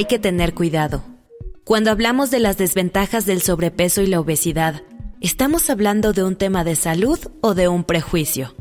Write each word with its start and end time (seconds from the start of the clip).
Hay 0.00 0.06
que 0.06 0.18
tener 0.18 0.54
cuidado. 0.54 1.02
Cuando 1.62 1.90
hablamos 1.90 2.30
de 2.30 2.38
las 2.38 2.56
desventajas 2.56 3.26
del 3.26 3.42
sobrepeso 3.42 4.00
y 4.00 4.06
la 4.06 4.18
obesidad, 4.18 4.80
¿estamos 5.20 5.68
hablando 5.68 6.14
de 6.14 6.24
un 6.24 6.36
tema 6.36 6.64
de 6.64 6.74
salud 6.74 7.18
o 7.42 7.52
de 7.52 7.68
un 7.68 7.84
prejuicio? 7.84 8.54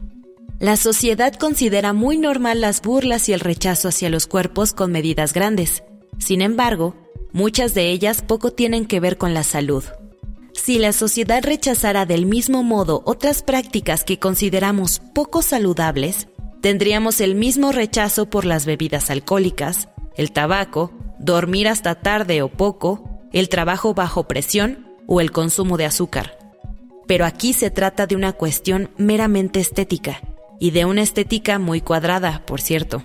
La 0.60 0.76
sociedad 0.76 1.34
considera 1.34 1.94
muy 1.94 2.18
normal 2.18 2.60
las 2.60 2.82
burlas 2.82 3.30
y 3.30 3.32
el 3.32 3.40
rechazo 3.40 3.88
hacia 3.88 4.10
los 4.10 4.28
cuerpos 4.28 4.74
con 4.74 4.92
medidas 4.92 5.32
grandes. 5.32 5.82
Sin 6.18 6.42
embargo, 6.42 6.98
muchas 7.32 7.74
de 7.74 7.90
ellas 7.90 8.22
poco 8.22 8.52
tienen 8.52 8.86
que 8.86 9.00
ver 9.00 9.18
con 9.18 9.34
la 9.34 9.44
salud. 9.44 9.86
Si 10.52 10.78
la 10.78 10.92
sociedad 10.92 11.42
rechazara 11.42 12.06
del 12.06 12.26
mismo 12.26 12.64
modo 12.64 13.02
otras 13.06 13.44
prácticas 13.44 14.04
que 14.04 14.20
consideramos 14.20 15.02
poco 15.16 15.42
saludables, 15.42 16.28
tendríamos 16.60 17.22
el 17.22 17.36
mismo 17.36 17.72
rechazo 17.72 18.30
por 18.30 18.44
las 18.44 18.66
bebidas 18.66 19.10
alcohólicas, 19.10 19.88
el 20.20 20.34
tabaco, 20.34 20.92
dormir 21.18 21.70
hasta 21.70 21.96
tarde 21.96 22.42
o 22.42 22.50
poco, 22.50 23.22
el 23.32 23.48
trabajo 23.48 23.94
bajo 23.94 24.28
presión 24.28 24.86
o 25.08 25.22
el 25.22 25.32
consumo 25.32 25.78
de 25.78 25.86
azúcar. 25.86 26.38
Pero 27.08 27.24
aquí 27.24 27.54
se 27.54 27.72
trata 27.72 28.06
de 28.06 28.18
una 28.18 28.34
cuestión 28.34 28.90
meramente 28.98 29.62
estética, 29.62 30.20
y 30.60 30.72
de 30.72 30.84
una 30.84 31.04
estética 31.04 31.58
muy 31.58 31.80
cuadrada, 31.80 32.44
por 32.46 32.60
cierto. 32.60 33.02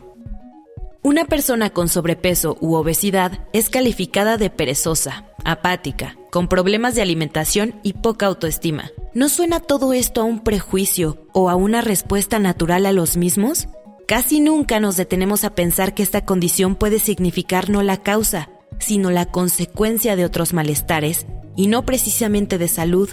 Una 1.04 1.24
persona 1.24 1.70
con 1.70 1.88
sobrepeso 1.88 2.56
u 2.60 2.74
obesidad 2.74 3.46
es 3.52 3.68
calificada 3.68 4.36
de 4.36 4.50
perezosa, 4.50 5.26
apática, 5.44 6.16
con 6.32 6.48
problemas 6.48 6.96
de 6.96 7.02
alimentación 7.02 7.78
y 7.84 7.92
poca 7.92 8.26
autoestima. 8.26 8.90
¿No 9.12 9.28
suena 9.28 9.60
todo 9.60 9.92
esto 9.92 10.20
a 10.20 10.24
un 10.24 10.40
prejuicio 10.40 11.28
o 11.32 11.48
a 11.48 11.54
una 11.54 11.80
respuesta 11.80 12.40
natural 12.40 12.86
a 12.86 12.92
los 12.92 13.16
mismos? 13.16 13.68
Casi 14.06 14.40
nunca 14.40 14.80
nos 14.80 14.96
detenemos 14.98 15.44
a 15.44 15.54
pensar 15.54 15.94
que 15.94 16.02
esta 16.02 16.26
condición 16.26 16.76
puede 16.76 16.98
significar 16.98 17.70
no 17.70 17.82
la 17.82 18.02
causa, 18.02 18.50
sino 18.78 19.10
la 19.10 19.24
consecuencia 19.26 20.14
de 20.14 20.26
otros 20.26 20.52
malestares, 20.52 21.26
y 21.56 21.68
no 21.68 21.86
precisamente 21.86 22.58
de 22.58 22.68
salud, 22.68 23.08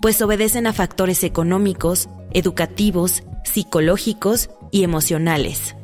pues 0.00 0.20
obedecen 0.20 0.66
a 0.66 0.74
factores 0.74 1.24
económicos, 1.24 2.10
educativos, 2.32 3.22
psicológicos 3.44 4.50
y 4.70 4.82
emocionales. 4.84 5.76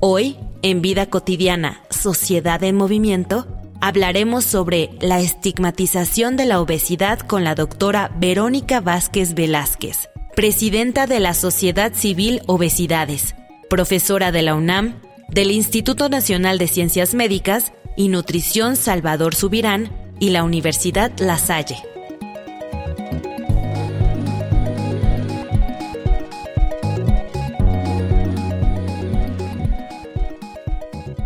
Hoy, 0.00 0.38
en 0.62 0.82
Vida 0.82 1.06
Cotidiana, 1.06 1.82
Sociedad 1.90 2.64
en 2.64 2.74
Movimiento, 2.74 3.46
hablaremos 3.80 4.44
sobre 4.44 4.90
la 5.00 5.20
estigmatización 5.20 6.36
de 6.36 6.46
la 6.46 6.60
obesidad 6.60 7.20
con 7.20 7.44
la 7.44 7.54
doctora 7.54 8.10
Verónica 8.16 8.80
Vázquez 8.80 9.34
Velázquez, 9.34 10.08
presidenta 10.34 11.06
de 11.06 11.20
la 11.20 11.32
Sociedad 11.32 11.92
Civil 11.94 12.42
Obesidades 12.46 13.36
profesora 13.74 14.30
de 14.30 14.42
la 14.42 14.54
UNAM, 14.54 15.00
del 15.28 15.50
Instituto 15.50 16.08
Nacional 16.08 16.58
de 16.58 16.68
Ciencias 16.68 17.12
Médicas 17.12 17.72
y 17.96 18.06
Nutrición 18.06 18.76
Salvador 18.76 19.34
Subirán 19.34 19.90
y 20.20 20.30
la 20.30 20.44
Universidad 20.44 21.10
La 21.18 21.38
Salle. 21.38 21.78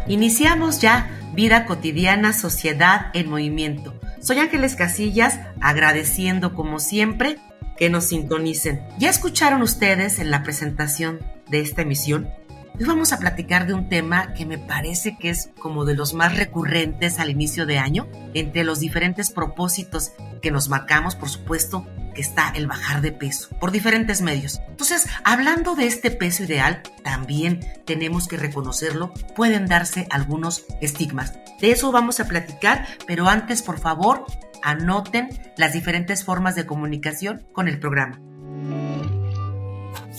Iniciamos 0.07 0.81
ya 0.81 1.11
Vida 1.35 1.67
Cotidiana, 1.67 2.33
Sociedad 2.33 3.09
en 3.13 3.29
Movimiento. 3.29 3.93
Soy 4.23 4.39
Ángeles 4.39 4.75
Casillas, 4.75 5.39
agradeciendo 5.61 6.55
como 6.55 6.81
siempre 6.81 7.37
que 7.77 7.91
nos 7.91 8.07
sintonicen. 8.07 8.81
Ya 8.99 9.11
escucharon 9.11 9.61
ustedes 9.61 10.19
en 10.19 10.31
la 10.31 10.43
presentación 10.43 11.21
de 11.51 11.61
esta 11.61 11.83
emisión 11.83 12.38
Hoy 12.79 12.85
vamos 12.85 13.13
a 13.13 13.19
platicar 13.19 13.67
de 13.67 13.75
un 13.75 13.89
tema 13.89 14.35
que 14.35 14.47
me 14.47 14.57
parece 14.57 15.19
que 15.19 15.31
es 15.31 15.51
como 15.59 15.85
de 15.85 15.97
los 15.97 16.15
más 16.15 16.37
recurrentes 16.37 17.19
al 17.19 17.29
inicio 17.29 17.67
de 17.67 17.81
año. 17.81 18.07
Entre 18.35 18.63
los 18.63 18.79
diferentes 18.79 19.33
propósitos 19.33 20.13
que 20.41 20.53
nos 20.53 20.69
marcamos, 20.69 21.17
por 21.17 21.29
supuesto, 21.29 21.89
que 22.15 22.21
está 22.21 22.51
el 22.55 22.69
bajar 22.69 23.01
de 23.01 23.11
peso 23.11 23.49
por 23.59 23.73
diferentes 23.73 24.23
medios. 24.23 24.61
Entonces, 24.69 25.09
hablando 25.25 25.75
de 25.75 25.89
este 25.89 26.13
peso 26.13 26.45
ideal, 26.45 26.83
también 27.03 27.67
tenemos 27.85 28.29
que 28.29 28.37
reconocerlo, 28.37 29.13
pueden 29.35 29.67
darse 29.67 30.07
algunos 30.11 30.65
estigmas. 30.81 31.33
De 31.61 31.73
eso 31.73 31.91
vamos 31.91 32.21
a 32.21 32.29
platicar, 32.29 32.87
pero 33.09 33.27
antes, 33.29 33.61
por 33.61 33.81
favor, 33.81 34.25
anoten 34.63 35.31
las 35.57 35.73
diferentes 35.73 36.23
formas 36.23 36.55
de 36.55 36.67
comunicación 36.67 37.45
con 37.53 37.67
el 37.67 37.81
programa. 37.81 38.21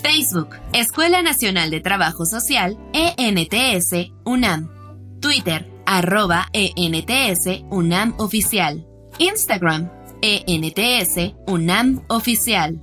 Facebook, 0.02 0.56
Escuela 0.74 1.22
Nacional 1.22 1.70
de 1.70 1.82
Trabajo 1.82 2.26
Social, 2.26 2.78
ENTS, 2.94 4.12
UNAM. 4.26 4.70
Twitter, 5.20 5.70
arroba 5.86 6.48
ENTS, 6.54 7.64
UNAM 7.70 8.16
Oficial. 8.18 8.86
Instagram, 9.18 9.90
ENTS, 10.22 11.34
UNAM 11.48 12.04
Oficial. 12.08 12.80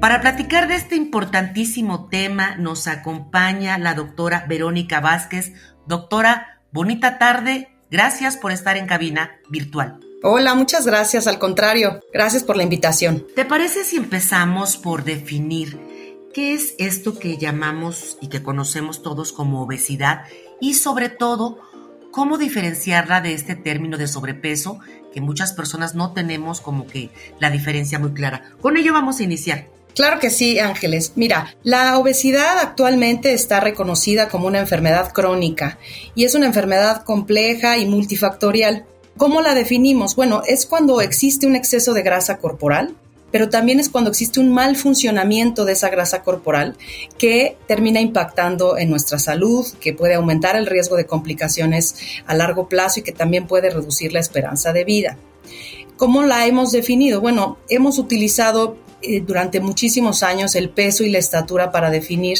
Para 0.00 0.20
platicar 0.20 0.68
de 0.68 0.74
este 0.74 0.96
importantísimo 0.96 2.08
tema 2.08 2.56
nos 2.56 2.88
acompaña 2.88 3.78
la 3.78 3.94
doctora 3.94 4.44
Verónica 4.48 5.00
Vázquez. 5.00 5.52
Doctora, 5.86 6.60
bonita 6.72 7.18
tarde. 7.18 7.70
Gracias 7.90 8.36
por 8.36 8.52
estar 8.52 8.76
en 8.76 8.86
cabina 8.86 9.30
virtual. 9.48 10.00
Hola, 10.26 10.54
muchas 10.54 10.86
gracias. 10.86 11.26
Al 11.26 11.38
contrario, 11.38 12.02
gracias 12.10 12.44
por 12.44 12.56
la 12.56 12.62
invitación. 12.62 13.26
¿Te 13.36 13.44
parece 13.44 13.84
si 13.84 13.96
empezamos 13.96 14.78
por 14.78 15.04
definir 15.04 15.78
qué 16.32 16.54
es 16.54 16.74
esto 16.78 17.18
que 17.18 17.36
llamamos 17.36 18.16
y 18.22 18.28
que 18.28 18.42
conocemos 18.42 19.02
todos 19.02 19.32
como 19.32 19.60
obesidad 19.60 20.22
y 20.62 20.74
sobre 20.74 21.10
todo 21.10 21.58
cómo 22.10 22.38
diferenciarla 22.38 23.20
de 23.20 23.34
este 23.34 23.54
término 23.54 23.98
de 23.98 24.08
sobrepeso 24.08 24.78
que 25.12 25.20
muchas 25.20 25.52
personas 25.52 25.94
no 25.94 26.14
tenemos 26.14 26.62
como 26.62 26.86
que 26.86 27.10
la 27.38 27.50
diferencia 27.50 27.98
muy 27.98 28.14
clara? 28.14 28.50
Con 28.62 28.78
ello 28.78 28.94
vamos 28.94 29.20
a 29.20 29.24
iniciar. 29.24 29.68
Claro 29.94 30.20
que 30.20 30.30
sí, 30.30 30.58
Ángeles. 30.58 31.12
Mira, 31.16 31.54
la 31.64 31.98
obesidad 31.98 32.60
actualmente 32.60 33.34
está 33.34 33.60
reconocida 33.60 34.30
como 34.30 34.46
una 34.46 34.60
enfermedad 34.60 35.12
crónica 35.12 35.78
y 36.14 36.24
es 36.24 36.34
una 36.34 36.46
enfermedad 36.46 37.04
compleja 37.04 37.76
y 37.76 37.84
multifactorial. 37.84 38.86
¿Cómo 39.16 39.40
la 39.40 39.54
definimos? 39.54 40.16
Bueno, 40.16 40.42
es 40.46 40.66
cuando 40.66 41.00
existe 41.00 41.46
un 41.46 41.54
exceso 41.54 41.92
de 41.94 42.02
grasa 42.02 42.38
corporal, 42.38 42.96
pero 43.30 43.48
también 43.48 43.80
es 43.80 43.88
cuando 43.88 44.10
existe 44.10 44.40
un 44.40 44.52
mal 44.52 44.76
funcionamiento 44.76 45.64
de 45.64 45.72
esa 45.72 45.88
grasa 45.88 46.22
corporal 46.22 46.76
que 47.18 47.56
termina 47.66 48.00
impactando 48.00 48.78
en 48.78 48.90
nuestra 48.90 49.18
salud, 49.18 49.66
que 49.80 49.92
puede 49.92 50.14
aumentar 50.14 50.56
el 50.56 50.66
riesgo 50.66 50.96
de 50.96 51.06
complicaciones 51.06 51.96
a 52.26 52.34
largo 52.34 52.68
plazo 52.68 53.00
y 53.00 53.02
que 53.02 53.12
también 53.12 53.46
puede 53.46 53.70
reducir 53.70 54.12
la 54.12 54.20
esperanza 54.20 54.72
de 54.72 54.84
vida. 54.84 55.16
¿Cómo 55.96 56.22
la 56.22 56.46
hemos 56.46 56.72
definido? 56.72 57.20
Bueno, 57.20 57.58
hemos 57.68 57.98
utilizado 57.98 58.76
eh, 59.04 59.22
durante 59.26 59.60
muchísimos 59.60 60.22
años 60.22 60.54
el 60.54 60.70
peso 60.70 61.04
y 61.04 61.10
la 61.10 61.18
estatura 61.18 61.70
para 61.70 61.90
definir 61.90 62.38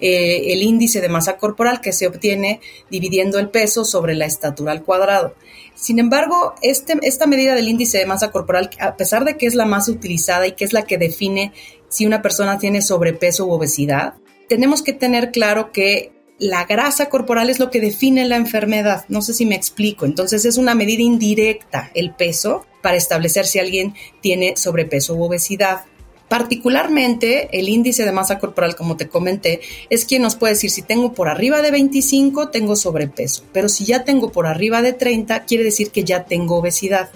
eh, 0.00 0.52
el 0.52 0.62
índice 0.62 1.00
de 1.00 1.08
masa 1.08 1.36
corporal 1.36 1.80
que 1.80 1.92
se 1.92 2.06
obtiene 2.06 2.60
dividiendo 2.90 3.38
el 3.38 3.50
peso 3.50 3.84
sobre 3.84 4.14
la 4.14 4.26
estatura 4.26 4.72
al 4.72 4.82
cuadrado. 4.82 5.34
Sin 5.74 5.98
embargo, 5.98 6.54
este, 6.62 6.98
esta 7.02 7.26
medida 7.26 7.54
del 7.54 7.68
índice 7.68 7.98
de 7.98 8.06
masa 8.06 8.30
corporal, 8.30 8.70
a 8.80 8.96
pesar 8.96 9.24
de 9.24 9.36
que 9.36 9.46
es 9.46 9.54
la 9.54 9.66
más 9.66 9.88
utilizada 9.88 10.46
y 10.46 10.52
que 10.52 10.64
es 10.64 10.72
la 10.72 10.82
que 10.82 10.98
define 10.98 11.52
si 11.88 12.06
una 12.06 12.22
persona 12.22 12.58
tiene 12.58 12.82
sobrepeso 12.82 13.46
u 13.46 13.52
obesidad, 13.52 14.14
tenemos 14.48 14.82
que 14.82 14.92
tener 14.92 15.32
claro 15.32 15.72
que 15.72 16.12
la 16.38 16.64
grasa 16.64 17.08
corporal 17.08 17.50
es 17.50 17.58
lo 17.58 17.70
que 17.70 17.80
define 17.80 18.26
la 18.26 18.36
enfermedad. 18.36 19.04
No 19.08 19.22
sé 19.22 19.34
si 19.34 19.46
me 19.46 19.54
explico. 19.54 20.04
Entonces 20.04 20.44
es 20.44 20.58
una 20.58 20.74
medida 20.74 21.02
indirecta 21.02 21.90
el 21.94 22.14
peso 22.14 22.66
para 22.82 22.96
establecer 22.96 23.46
si 23.46 23.58
alguien 23.58 23.94
tiene 24.20 24.56
sobrepeso 24.56 25.14
u 25.14 25.24
obesidad. 25.24 25.84
Particularmente 26.28 27.48
el 27.56 27.68
índice 27.68 28.04
de 28.04 28.12
masa 28.12 28.38
corporal, 28.38 28.74
como 28.74 28.96
te 28.96 29.08
comenté, 29.08 29.60
es 29.90 30.04
quien 30.04 30.22
nos 30.22 30.34
puede 30.34 30.54
decir 30.54 30.70
si 30.70 30.82
tengo 30.82 31.12
por 31.12 31.28
arriba 31.28 31.62
de 31.62 31.70
25, 31.70 32.48
tengo 32.48 32.74
sobrepeso, 32.74 33.44
pero 33.52 33.68
si 33.68 33.84
ya 33.84 34.04
tengo 34.04 34.32
por 34.32 34.46
arriba 34.46 34.82
de 34.82 34.92
30, 34.92 35.44
quiere 35.44 35.62
decir 35.62 35.90
que 35.90 36.04
ya 36.04 36.24
tengo 36.24 36.56
obesidad. 36.56 37.10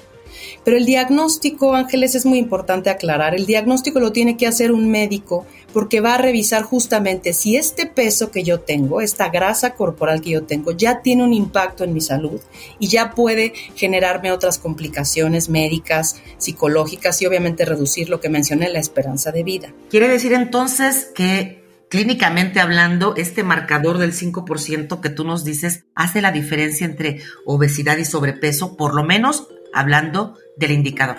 Pero 0.64 0.76
el 0.76 0.86
diagnóstico, 0.86 1.74
Ángeles, 1.74 2.14
es 2.14 2.26
muy 2.26 2.38
importante 2.38 2.90
aclarar. 2.90 3.34
El 3.34 3.46
diagnóstico 3.46 4.00
lo 4.00 4.12
tiene 4.12 4.36
que 4.36 4.46
hacer 4.46 4.72
un 4.72 4.90
médico 4.90 5.46
porque 5.72 6.00
va 6.00 6.14
a 6.14 6.18
revisar 6.18 6.62
justamente 6.62 7.32
si 7.32 7.56
este 7.56 7.86
peso 7.86 8.30
que 8.30 8.42
yo 8.42 8.60
tengo, 8.60 9.00
esta 9.00 9.28
grasa 9.28 9.74
corporal 9.74 10.20
que 10.20 10.30
yo 10.30 10.44
tengo, 10.44 10.72
ya 10.72 11.02
tiene 11.02 11.22
un 11.22 11.32
impacto 11.32 11.84
en 11.84 11.92
mi 11.92 12.00
salud 12.00 12.40
y 12.78 12.88
ya 12.88 13.12
puede 13.12 13.52
generarme 13.76 14.32
otras 14.32 14.58
complicaciones 14.58 15.48
médicas, 15.48 16.16
psicológicas 16.38 17.20
y 17.22 17.26
obviamente 17.26 17.64
reducir 17.64 18.08
lo 18.08 18.20
que 18.20 18.28
mencioné, 18.28 18.68
la 18.68 18.80
esperanza 18.80 19.32
de 19.32 19.44
vida. 19.44 19.72
Quiere 19.90 20.08
decir 20.08 20.32
entonces 20.32 21.10
que 21.14 21.60
clínicamente 21.90 22.60
hablando, 22.60 23.14
este 23.16 23.42
marcador 23.42 23.98
del 23.98 24.12
5% 24.12 25.00
que 25.00 25.10
tú 25.10 25.24
nos 25.24 25.44
dices 25.44 25.84
hace 25.94 26.22
la 26.22 26.30
diferencia 26.30 26.86
entre 26.86 27.20
obesidad 27.44 27.98
y 27.98 28.04
sobrepeso, 28.04 28.76
por 28.76 28.94
lo 28.94 29.02
menos 29.02 29.48
hablando 29.72 30.34
del 30.56 30.72
indicador. 30.72 31.18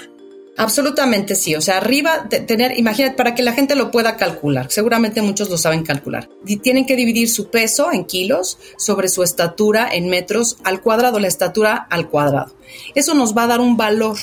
Absolutamente 0.57 1.35
sí, 1.35 1.55
o 1.55 1.61
sea, 1.61 1.77
arriba 1.77 2.27
de 2.29 2.41
tener, 2.41 2.77
imagínate, 2.77 3.15
para 3.15 3.33
que 3.33 3.41
la 3.41 3.53
gente 3.53 3.75
lo 3.75 3.89
pueda 3.89 4.17
calcular, 4.17 4.69
seguramente 4.69 5.21
muchos 5.21 5.49
lo 5.49 5.57
saben 5.57 5.83
calcular, 5.83 6.29
tienen 6.61 6.85
que 6.85 6.95
dividir 6.97 7.29
su 7.29 7.49
peso 7.49 7.91
en 7.91 8.05
kilos 8.05 8.59
sobre 8.77 9.07
su 9.07 9.23
estatura 9.23 9.87
en 9.91 10.09
metros 10.09 10.57
al 10.63 10.81
cuadrado, 10.81 11.19
la 11.19 11.29
estatura 11.29 11.87
al 11.89 12.09
cuadrado. 12.09 12.53
Eso 12.95 13.13
nos 13.13 13.35
va 13.35 13.43
a 13.43 13.47
dar 13.47 13.61
un 13.61 13.77
valor, 13.77 14.17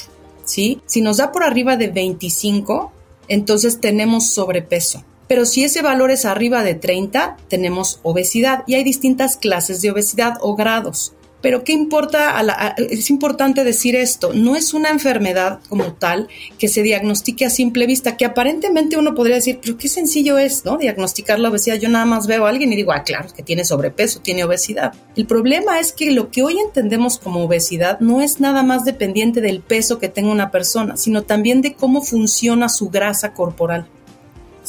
¿sí? 0.44 0.80
Si 0.86 1.00
nos 1.00 1.16
da 1.16 1.32
por 1.32 1.42
arriba 1.42 1.76
de 1.76 1.88
25, 1.88 2.92
entonces 3.28 3.80
tenemos 3.80 4.30
sobrepeso. 4.30 5.04
Pero 5.28 5.44
si 5.44 5.64
ese 5.64 5.82
valor 5.82 6.10
es 6.10 6.24
arriba 6.24 6.62
de 6.62 6.74
30, 6.74 7.36
tenemos 7.48 8.00
obesidad 8.02 8.64
y 8.66 8.74
hay 8.74 8.84
distintas 8.84 9.36
clases 9.36 9.82
de 9.82 9.90
obesidad 9.90 10.38
o 10.40 10.56
grados. 10.56 11.14
Pero 11.40 11.64
¿qué 11.64 11.72
importa? 11.72 12.40
es 12.78 13.10
importante 13.10 13.64
decir 13.64 13.94
esto, 13.94 14.32
no 14.32 14.56
es 14.56 14.74
una 14.74 14.90
enfermedad 14.90 15.60
como 15.68 15.92
tal 15.92 16.28
que 16.58 16.68
se 16.68 16.82
diagnostique 16.82 17.44
a 17.44 17.50
simple 17.50 17.86
vista, 17.86 18.16
que 18.16 18.24
aparentemente 18.24 18.96
uno 18.96 19.14
podría 19.14 19.36
decir, 19.36 19.60
pero 19.62 19.76
qué 19.76 19.88
sencillo 19.88 20.38
es, 20.38 20.64
¿no? 20.64 20.78
Diagnosticar 20.78 21.38
la 21.38 21.50
obesidad. 21.50 21.76
Yo 21.76 21.88
nada 21.88 22.04
más 22.04 22.26
veo 22.26 22.46
a 22.46 22.48
alguien 22.48 22.72
y 22.72 22.76
digo, 22.76 22.92
ah, 22.92 23.02
claro, 23.04 23.28
que 23.34 23.42
tiene 23.42 23.64
sobrepeso, 23.64 24.20
tiene 24.20 24.44
obesidad. 24.44 24.92
El 25.16 25.26
problema 25.26 25.78
es 25.78 25.92
que 25.92 26.10
lo 26.10 26.30
que 26.30 26.42
hoy 26.42 26.58
entendemos 26.58 27.18
como 27.18 27.44
obesidad 27.44 28.00
no 28.00 28.20
es 28.20 28.40
nada 28.40 28.62
más 28.62 28.84
dependiente 28.84 29.40
del 29.40 29.60
peso 29.60 29.98
que 29.98 30.08
tenga 30.08 30.30
una 30.30 30.50
persona, 30.50 30.96
sino 30.96 31.22
también 31.22 31.62
de 31.62 31.74
cómo 31.74 32.02
funciona 32.02 32.68
su 32.68 32.90
grasa 32.90 33.32
corporal. 33.32 33.86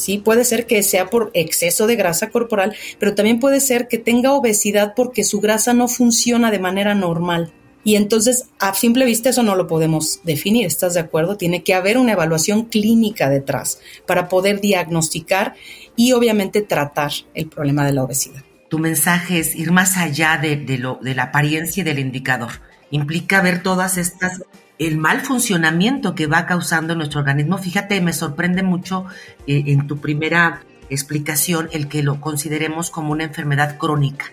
¿Sí? 0.00 0.18
Puede 0.18 0.44
ser 0.44 0.66
que 0.66 0.82
sea 0.82 1.10
por 1.10 1.30
exceso 1.34 1.86
de 1.86 1.96
grasa 1.96 2.30
corporal, 2.30 2.74
pero 2.98 3.14
también 3.14 3.40
puede 3.40 3.60
ser 3.60 3.88
que 3.88 3.98
tenga 3.98 4.32
obesidad 4.32 4.94
porque 4.94 5.24
su 5.24 5.40
grasa 5.40 5.74
no 5.74 5.88
funciona 5.88 6.50
de 6.50 6.58
manera 6.58 6.94
normal. 6.94 7.52
Y 7.82 7.96
entonces, 7.96 8.44
a 8.58 8.74
simple 8.74 9.06
vista, 9.06 9.30
eso 9.30 9.42
no 9.42 9.56
lo 9.56 9.66
podemos 9.66 10.20
definir, 10.24 10.66
¿estás 10.66 10.94
de 10.94 11.00
acuerdo? 11.00 11.36
Tiene 11.36 11.62
que 11.62 11.74
haber 11.74 11.96
una 11.96 12.12
evaluación 12.12 12.64
clínica 12.64 13.30
detrás 13.30 13.80
para 14.06 14.28
poder 14.28 14.60
diagnosticar 14.60 15.54
y 15.96 16.12
obviamente 16.12 16.60
tratar 16.60 17.12
el 17.34 17.48
problema 17.48 17.86
de 17.86 17.92
la 17.92 18.04
obesidad. 18.04 18.42
Tu 18.68 18.78
mensaje 18.78 19.38
es 19.38 19.56
ir 19.56 19.72
más 19.72 19.96
allá 19.96 20.38
de, 20.40 20.56
lo, 20.78 20.98
de 21.02 21.14
la 21.14 21.24
apariencia 21.24 21.80
y 21.80 21.84
del 21.84 21.98
indicador. 21.98 22.50
Implica 22.90 23.40
ver 23.40 23.62
todas 23.62 23.96
estas 23.96 24.42
el 24.80 24.96
mal 24.96 25.20
funcionamiento 25.20 26.14
que 26.14 26.26
va 26.26 26.46
causando 26.46 26.96
nuestro 26.96 27.20
organismo. 27.20 27.58
Fíjate, 27.58 28.00
me 28.00 28.14
sorprende 28.14 28.62
mucho 28.62 29.04
eh, 29.46 29.64
en 29.66 29.86
tu 29.86 29.98
primera 29.98 30.62
explicación 30.88 31.68
el 31.72 31.86
que 31.86 32.02
lo 32.02 32.20
consideremos 32.20 32.90
como 32.90 33.12
una 33.12 33.24
enfermedad 33.24 33.76
crónica. 33.76 34.24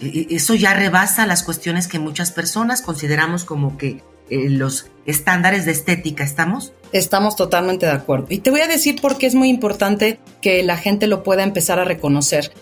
E, 0.00 0.06
e, 0.06 0.36
eso 0.36 0.54
ya 0.54 0.74
rebasa 0.74 1.26
las 1.26 1.42
cuestiones 1.42 1.88
que 1.88 1.98
muchas 1.98 2.30
personas 2.30 2.82
consideramos 2.82 3.46
como 3.46 3.78
que 3.78 4.02
eh, 4.28 4.50
los 4.50 4.90
estándares 5.06 5.64
de 5.64 5.72
estética, 5.72 6.24
¿estamos? 6.24 6.74
Estamos 6.92 7.34
totalmente 7.34 7.86
de 7.86 7.92
acuerdo. 7.92 8.26
Y 8.28 8.38
te 8.38 8.50
voy 8.50 8.60
a 8.60 8.68
decir 8.68 9.00
por 9.00 9.16
qué 9.16 9.26
es 9.26 9.34
muy 9.34 9.48
importante 9.48 10.20
que 10.42 10.62
la 10.62 10.76
gente 10.76 11.06
lo 11.06 11.22
pueda 11.22 11.42
empezar 11.42 11.78
a 11.78 11.84
reconocer. 11.84 12.52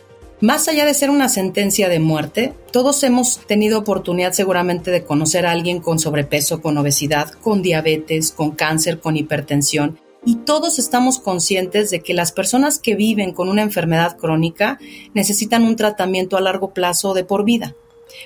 Más 0.41 0.69
allá 0.69 0.85
de 0.85 0.95
ser 0.95 1.11
una 1.11 1.29
sentencia 1.29 1.89
de 1.89 2.01
muerte, 2.01 2.55
todos 2.73 3.03
hemos 3.03 3.39
tenido 3.47 3.79
oportunidad 3.79 4.33
seguramente 4.33 4.91
de 4.91 5.05
conocer 5.05 5.47
a 5.47 5.53
alguien 5.53 5.81
con 5.81 5.99
sobrepeso, 5.99 6.61
con 6.61 6.77
obesidad, 6.77 7.31
con 7.31 7.63
diabetes, 7.63 8.33
con 8.33 8.51
cáncer, 8.51 9.01
con 9.01 9.17
hipertensión, 9.17 9.99
y 10.27 10.37
todos 10.37 10.79
estamos 10.79 11.19
conscientes 11.19 11.91
de 11.91 12.01
que 12.01 12.15
las 12.15 12.33
personas 12.33 12.79
que 12.79 12.95
viven 12.95 13.33
con 13.33 13.49
una 13.49 13.63
enfermedad 13.63 14.17
crónica 14.17 14.79
necesitan 15.13 15.65
un 15.65 15.77
tratamiento 15.77 16.37
a 16.37 16.41
largo 16.41 16.73
plazo 16.73 17.15
de 17.15 17.25
por 17.25 17.45
vida. 17.45 17.75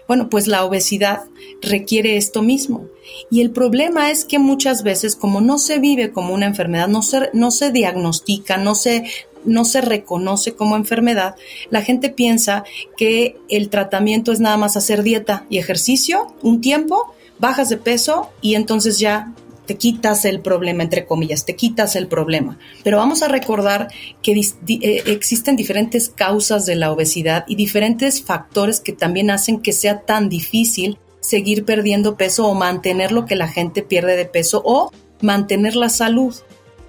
Bueno, 0.07 0.29
pues 0.29 0.47
la 0.47 0.65
obesidad 0.65 1.25
requiere 1.63 2.17
esto 2.17 2.43
mismo. 2.43 2.87
Y 3.31 3.41
el 3.41 3.51
problema 3.51 4.11
es 4.11 4.25
que 4.25 4.39
muchas 4.39 4.83
veces, 4.83 5.17
como 5.17 5.41
no 5.41 5.59
se 5.59 5.79
vive 5.79 6.13
como 6.13 6.35
una 6.35 6.47
enfermedad, 6.47 6.89
no 6.89 7.03
se, 7.03 7.31
no 7.33 7.51
se 7.51 7.73
diagnostica, 7.73 8.59
no 8.59 8.75
se 8.75 9.05
no 9.45 9.65
se 9.65 9.81
reconoce 9.81 10.55
como 10.55 10.77
enfermedad, 10.77 11.37
la 11.71 11.83
gente 11.83 12.11
piensa 12.11 12.65
que 12.97 13.37
el 13.49 13.69
tratamiento 13.69 14.33
es 14.33 14.41
nada 14.41 14.57
más 14.57 14.77
hacer 14.77 15.03
dieta 15.03 15.47
y 15.51 15.59
ejercicio 15.59 16.35
un 16.43 16.61
tiempo, 16.61 17.15
bajas 17.39 17.69
de 17.69 17.77
peso 17.77 18.31
y 18.41 18.55
entonces 18.55 18.99
ya 18.99 19.33
te 19.69 19.77
quitas 19.77 20.25
el 20.25 20.41
problema, 20.41 20.83
entre 20.83 21.05
comillas, 21.05 21.45
te 21.45 21.55
quitas 21.55 21.95
el 21.95 22.09
problema. 22.09 22.59
Pero 22.83 22.97
vamos 22.97 23.23
a 23.23 23.29
recordar 23.29 23.89
que 24.23 24.33
eh, 24.33 25.03
existen 25.05 25.57
diferentes 25.57 26.09
causas 26.09 26.65
de 26.65 26.75
la 26.75 26.91
obesidad 26.91 27.45
y 27.47 27.55
diferentes 27.55 28.23
factores 28.23 28.81
que 28.81 28.95
también 28.95 29.31
hacen 29.31 29.61
que 29.61 29.75
sea 29.75 30.01
tan 30.01 30.31
difícil 30.31 30.99
seguir 31.21 31.67
perdiendo 31.67 32.17
peso 32.17 32.47
o 32.47 32.55
mantener 32.55 33.13
lo 33.13 33.27
que 33.27 33.37
la 33.37 33.47
gente 33.47 33.83
pierde 33.83 34.17
de 34.17 34.25
peso 34.25 34.63
o 34.65 34.91
mantener 35.21 35.77
la 35.77 35.91
salud. 35.91 36.35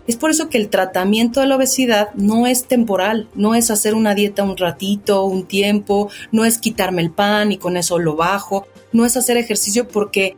Es 0.10 0.16
por 0.16 0.32
eso 0.32 0.50
que 0.50 0.58
el 0.58 0.70
tratamiento 0.70 1.40
de 1.40 1.46
la 1.46 1.56
obesidad 1.56 2.12
no 2.16 2.48
es 2.48 2.64
temporal, 2.64 3.30
no 3.36 3.54
es 3.54 3.70
hacer 3.70 3.94
una 3.94 4.16
dieta 4.16 4.42
un 4.42 4.58
ratito, 4.58 5.24
un 5.26 5.46
tiempo, 5.46 6.10
no 6.32 6.46
es 6.46 6.58
quitarme 6.58 7.04
el 7.04 7.12
pan 7.12 7.52
y 7.52 7.58
con 7.58 7.78
eso 7.78 8.00
lo 8.00 8.16
bajo, 8.16 8.66
no 8.92 9.06
es 9.06 9.16
hacer 9.18 9.38
ejercicio 9.38 9.88
porque 9.88 10.36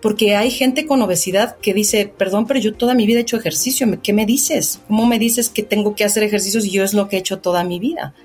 porque 0.00 0.34
hay 0.34 0.50
gente 0.50 0.88
con 0.88 1.00
obesidad 1.02 1.56
que 1.58 1.72
dice, 1.72 2.12
perdón, 2.18 2.48
pero 2.48 2.58
yo 2.58 2.74
toda 2.74 2.94
mi 2.94 3.06
vida 3.06 3.20
he 3.20 3.22
hecho 3.22 3.36
ejercicio, 3.36 3.86
¿qué 4.02 4.12
me 4.12 4.26
dices? 4.26 4.80
¿Cómo 4.88 5.06
me 5.06 5.20
dices 5.20 5.50
que 5.50 5.62
tengo 5.62 5.94
que 5.94 6.02
hacer 6.02 6.24
ejercicios 6.24 6.64
y 6.64 6.72
yo 6.72 6.82
es 6.82 6.92
lo 6.92 7.08
que 7.08 7.14
he 7.14 7.20
hecho 7.20 7.38
toda 7.38 7.62
mi 7.62 7.78
vida? 7.78 8.16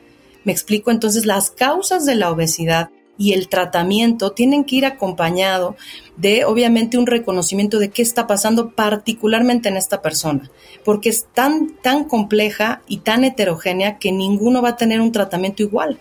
Me 0.45 0.51
explico, 0.51 0.89
entonces 0.89 1.27
las 1.27 1.51
causas 1.51 2.07
de 2.07 2.15
la 2.15 2.31
obesidad 2.31 2.89
y 3.17 3.33
el 3.33 3.47
tratamiento 3.49 4.31
tienen 4.31 4.63
que 4.63 4.77
ir 4.77 4.85
acompañado 4.85 5.75
de 6.17 6.45
obviamente 6.45 6.97
un 6.97 7.07
reconocimiento 7.07 7.79
de 7.79 7.89
qué 7.89 8.01
está 8.01 8.27
pasando 8.27 8.71
particularmente 8.71 9.69
en 9.69 9.77
esta 9.77 10.01
persona, 10.01 10.49
porque 10.83 11.09
es 11.09 11.27
tan 11.33 11.75
tan 11.81 12.05
compleja 12.05 12.81
y 12.87 12.97
tan 12.99 13.23
heterogénea 13.23 13.97
que 13.97 14.11
ninguno 14.11 14.61
va 14.61 14.69
a 14.69 14.77
tener 14.77 15.01
un 15.01 15.11
tratamiento 15.11 15.63
igual. 15.63 15.99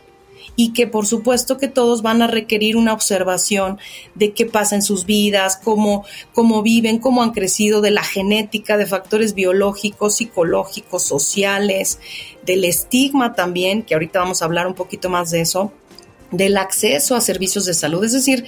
Y 0.58 0.72
que 0.72 0.86
por 0.86 1.06
supuesto 1.06 1.58
que 1.58 1.68
todos 1.68 2.00
van 2.00 2.22
a 2.22 2.28
requerir 2.28 2.78
una 2.78 2.94
observación 2.94 3.78
de 4.14 4.32
qué 4.32 4.46
pasa 4.46 4.74
en 4.74 4.80
sus 4.80 5.04
vidas, 5.04 5.60
cómo, 5.62 6.06
cómo 6.32 6.62
viven, 6.62 6.98
cómo 6.98 7.22
han 7.22 7.32
crecido, 7.32 7.82
de 7.82 7.90
la 7.90 8.02
genética, 8.02 8.78
de 8.78 8.86
factores 8.86 9.34
biológicos, 9.34 10.16
psicológicos, 10.16 11.02
sociales, 11.02 11.98
del 12.46 12.64
estigma 12.64 13.34
también, 13.34 13.82
que 13.82 13.92
ahorita 13.92 14.20
vamos 14.20 14.40
a 14.40 14.46
hablar 14.46 14.66
un 14.66 14.74
poquito 14.74 15.10
más 15.10 15.30
de 15.30 15.42
eso, 15.42 15.72
del 16.30 16.56
acceso 16.56 17.14
a 17.14 17.20
servicios 17.20 17.66
de 17.66 17.74
salud. 17.74 18.04
Es 18.04 18.12
decir, 18.12 18.44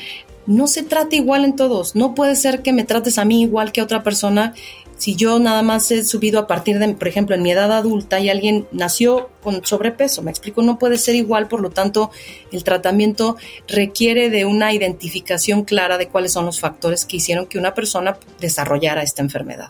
no 0.47 0.67
se 0.67 0.83
trata 0.83 1.17
igual 1.17 1.45
en 1.45 1.57
todos. 1.57 1.95
No 1.95 2.15
puede 2.15 2.37
ser 2.37 2.63
que 2.63 2.73
me 2.73 2.85
trates 2.85 3.19
a 3.19 3.25
mí 3.25 3.43
igual 3.43 3.73
que 3.73 3.81
a 3.81 3.85
otra 3.85 4.03
persona 4.03 4.55
si 4.99 5.15
yo 5.15 5.39
nada 5.39 5.63
más 5.63 5.91
he 5.91 6.05
subido 6.05 6.41
a 6.41 6.47
partir 6.47 6.79
de, 6.79 6.89
por 6.95 7.09
ejemplo, 7.09 7.35
en 7.35 7.43
mi 7.43 7.53
edad 7.53 7.73
adulta 7.73 8.19
y 8.21 8.29
alguien 8.29 8.67
nació 8.73 9.31
con 9.43 9.65
sobrepeso, 9.65 10.23
me 10.23 10.31
explico, 10.31 10.61
no 10.63 10.79
puede 10.79 10.99
ser 10.99 11.15
igual, 11.15 11.47
por 11.47 11.61
lo 11.61 11.71
tanto, 11.71 12.11
el 12.51 12.65
tratamiento 12.65 13.37
requiere 13.69 14.29
de 14.29 14.45
una 14.45 14.73
identificación 14.73 15.65
clara 15.65 15.99
de 15.99 16.09
cuáles 16.09 16.33
son 16.33 16.45
los 16.45 16.61
factores 16.61 17.07
que 17.07 17.19
hicieron 17.19 17.47
que 17.47 17.59
una 17.59 17.75
persona 17.75 18.19
desarrollara 18.41 19.03
esta 19.03 19.23
enfermedad. 19.23 19.69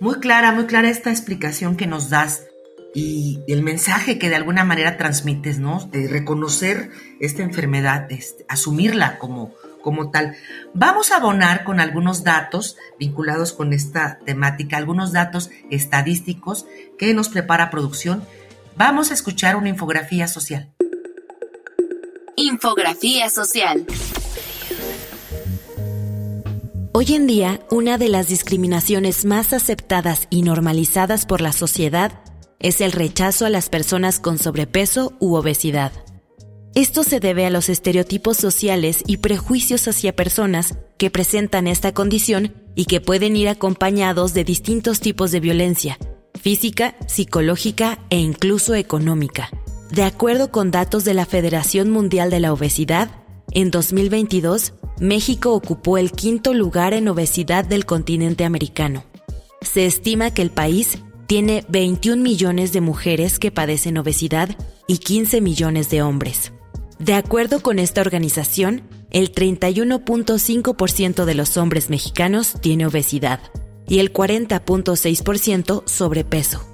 Muy 0.00 0.16
clara, 0.16 0.50
muy 0.50 0.66
clara 0.66 0.90
esta 0.90 1.10
explicación 1.10 1.76
que 1.76 1.86
nos 1.86 2.10
das 2.10 2.42
y 2.94 3.42
el 3.48 3.62
mensaje 3.62 4.18
que 4.18 4.28
de 4.28 4.36
alguna 4.36 4.64
manera 4.64 4.96
transmites, 4.96 5.58
¿no? 5.58 5.84
De 5.90 6.06
reconocer 6.06 6.90
esta 7.20 7.42
enfermedad, 7.42 8.02
de 8.02 8.14
este, 8.14 8.46
asumirla 8.48 9.18
como, 9.18 9.52
como 9.82 10.10
tal. 10.10 10.36
Vamos 10.74 11.10
a 11.10 11.16
abonar 11.16 11.64
con 11.64 11.80
algunos 11.80 12.22
datos 12.22 12.76
vinculados 12.98 13.52
con 13.52 13.72
esta 13.72 14.20
temática, 14.24 14.76
algunos 14.76 15.12
datos 15.12 15.50
estadísticos 15.70 16.66
que 16.96 17.12
nos 17.14 17.28
prepara 17.28 17.70
producción. 17.70 18.22
Vamos 18.76 19.10
a 19.10 19.14
escuchar 19.14 19.56
una 19.56 19.70
infografía 19.70 20.28
social. 20.28 20.72
Infografía 22.36 23.28
social. 23.28 23.86
Hoy 26.92 27.12
en 27.12 27.26
día, 27.26 27.60
una 27.70 27.98
de 27.98 28.08
las 28.08 28.28
discriminaciones 28.28 29.24
más 29.24 29.52
aceptadas 29.52 30.28
y 30.30 30.42
normalizadas 30.42 31.26
por 31.26 31.40
la 31.40 31.52
sociedad 31.52 32.23
es 32.64 32.80
el 32.80 32.92
rechazo 32.92 33.44
a 33.44 33.50
las 33.50 33.68
personas 33.68 34.18
con 34.18 34.38
sobrepeso 34.38 35.12
u 35.20 35.34
obesidad. 35.34 35.92
Esto 36.74 37.02
se 37.02 37.20
debe 37.20 37.44
a 37.44 37.50
los 37.50 37.68
estereotipos 37.68 38.38
sociales 38.38 39.04
y 39.06 39.18
prejuicios 39.18 39.86
hacia 39.86 40.16
personas 40.16 40.78
que 40.96 41.10
presentan 41.10 41.66
esta 41.66 41.92
condición 41.92 42.54
y 42.74 42.86
que 42.86 43.02
pueden 43.02 43.36
ir 43.36 43.50
acompañados 43.50 44.32
de 44.32 44.44
distintos 44.44 45.00
tipos 45.00 45.30
de 45.30 45.40
violencia, 45.40 45.98
física, 46.40 46.96
psicológica 47.06 47.98
e 48.08 48.16
incluso 48.16 48.74
económica. 48.74 49.50
De 49.90 50.02
acuerdo 50.02 50.50
con 50.50 50.70
datos 50.70 51.04
de 51.04 51.12
la 51.12 51.26
Federación 51.26 51.90
Mundial 51.90 52.30
de 52.30 52.40
la 52.40 52.54
Obesidad, 52.54 53.10
en 53.52 53.70
2022, 53.70 54.72
México 55.00 55.52
ocupó 55.52 55.98
el 55.98 56.12
quinto 56.12 56.54
lugar 56.54 56.94
en 56.94 57.08
obesidad 57.08 57.66
del 57.66 57.84
continente 57.84 58.46
americano. 58.46 59.04
Se 59.60 59.84
estima 59.84 60.32
que 60.32 60.40
el 60.40 60.50
país 60.50 60.98
tiene 61.26 61.64
21 61.68 62.22
millones 62.22 62.72
de 62.72 62.80
mujeres 62.80 63.38
que 63.38 63.50
padecen 63.50 63.98
obesidad 63.98 64.56
y 64.86 64.98
15 64.98 65.40
millones 65.40 65.90
de 65.90 66.02
hombres. 66.02 66.52
De 66.98 67.14
acuerdo 67.14 67.60
con 67.60 67.78
esta 67.78 68.00
organización, 68.00 68.82
el 69.10 69.32
31.5% 69.32 71.24
de 71.24 71.34
los 71.34 71.56
hombres 71.56 71.90
mexicanos 71.90 72.56
tiene 72.60 72.86
obesidad 72.86 73.40
y 73.86 73.98
el 73.98 74.12
40.6% 74.12 75.82
sobrepeso. 75.86 76.66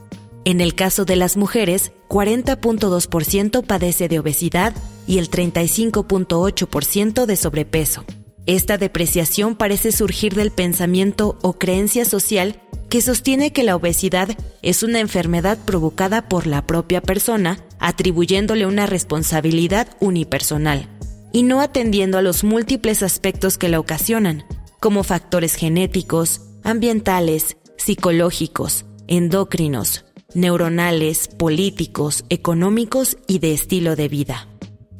En 0.45 0.61
el 0.61 0.75
caso 0.75 1.05
de 1.05 1.17
las 1.17 1.37
mujeres, 1.37 1.93
40.2% 2.09 3.65
padece 3.67 4.09
de 4.09 4.19
obesidad 4.19 4.75
y 5.07 5.19
el 5.19 5.31
35.8% 5.31 7.27
de 7.27 7.37
sobrepeso. 7.37 8.05
Esta 8.47 8.79
depreciación 8.79 9.55
parece 9.55 9.93
surgir 9.93 10.35
del 10.35 10.51
pensamiento 10.51 11.39
o 11.43 11.59
creencia 11.59 12.05
social 12.05 12.61
que 12.91 13.01
sostiene 13.01 13.53
que 13.53 13.63
la 13.63 13.77
obesidad 13.77 14.37
es 14.63 14.83
una 14.83 14.99
enfermedad 14.99 15.57
provocada 15.65 16.29
por 16.29 16.49
la 16.49 16.67
propia 16.67 17.01
persona, 17.01 17.65
atribuyéndole 17.79 18.67
una 18.67 18.87
responsabilidad 18.87 19.89
unipersonal, 20.01 20.89
y 21.33 21.45
no 21.45 21.61
atendiendo 21.61 22.19
a 22.19 22.23
los 22.23 22.43
múltiples 22.43 23.05
aspectos 23.05 23.59
que 23.59 23.69
la 23.69 23.79
ocasionan, 23.79 24.45
como 24.81 25.05
factores 25.05 25.55
genéticos, 25.55 26.41
ambientales, 26.65 27.57
psicológicos, 27.79 28.85
endocrinos, 29.07 30.05
neuronales, 30.35 31.29
políticos, 31.29 32.25
económicos 32.29 33.19
y 33.29 33.39
de 33.39 33.55
estilo 33.55 33.95
de 33.95 34.09
vida. 34.09 34.49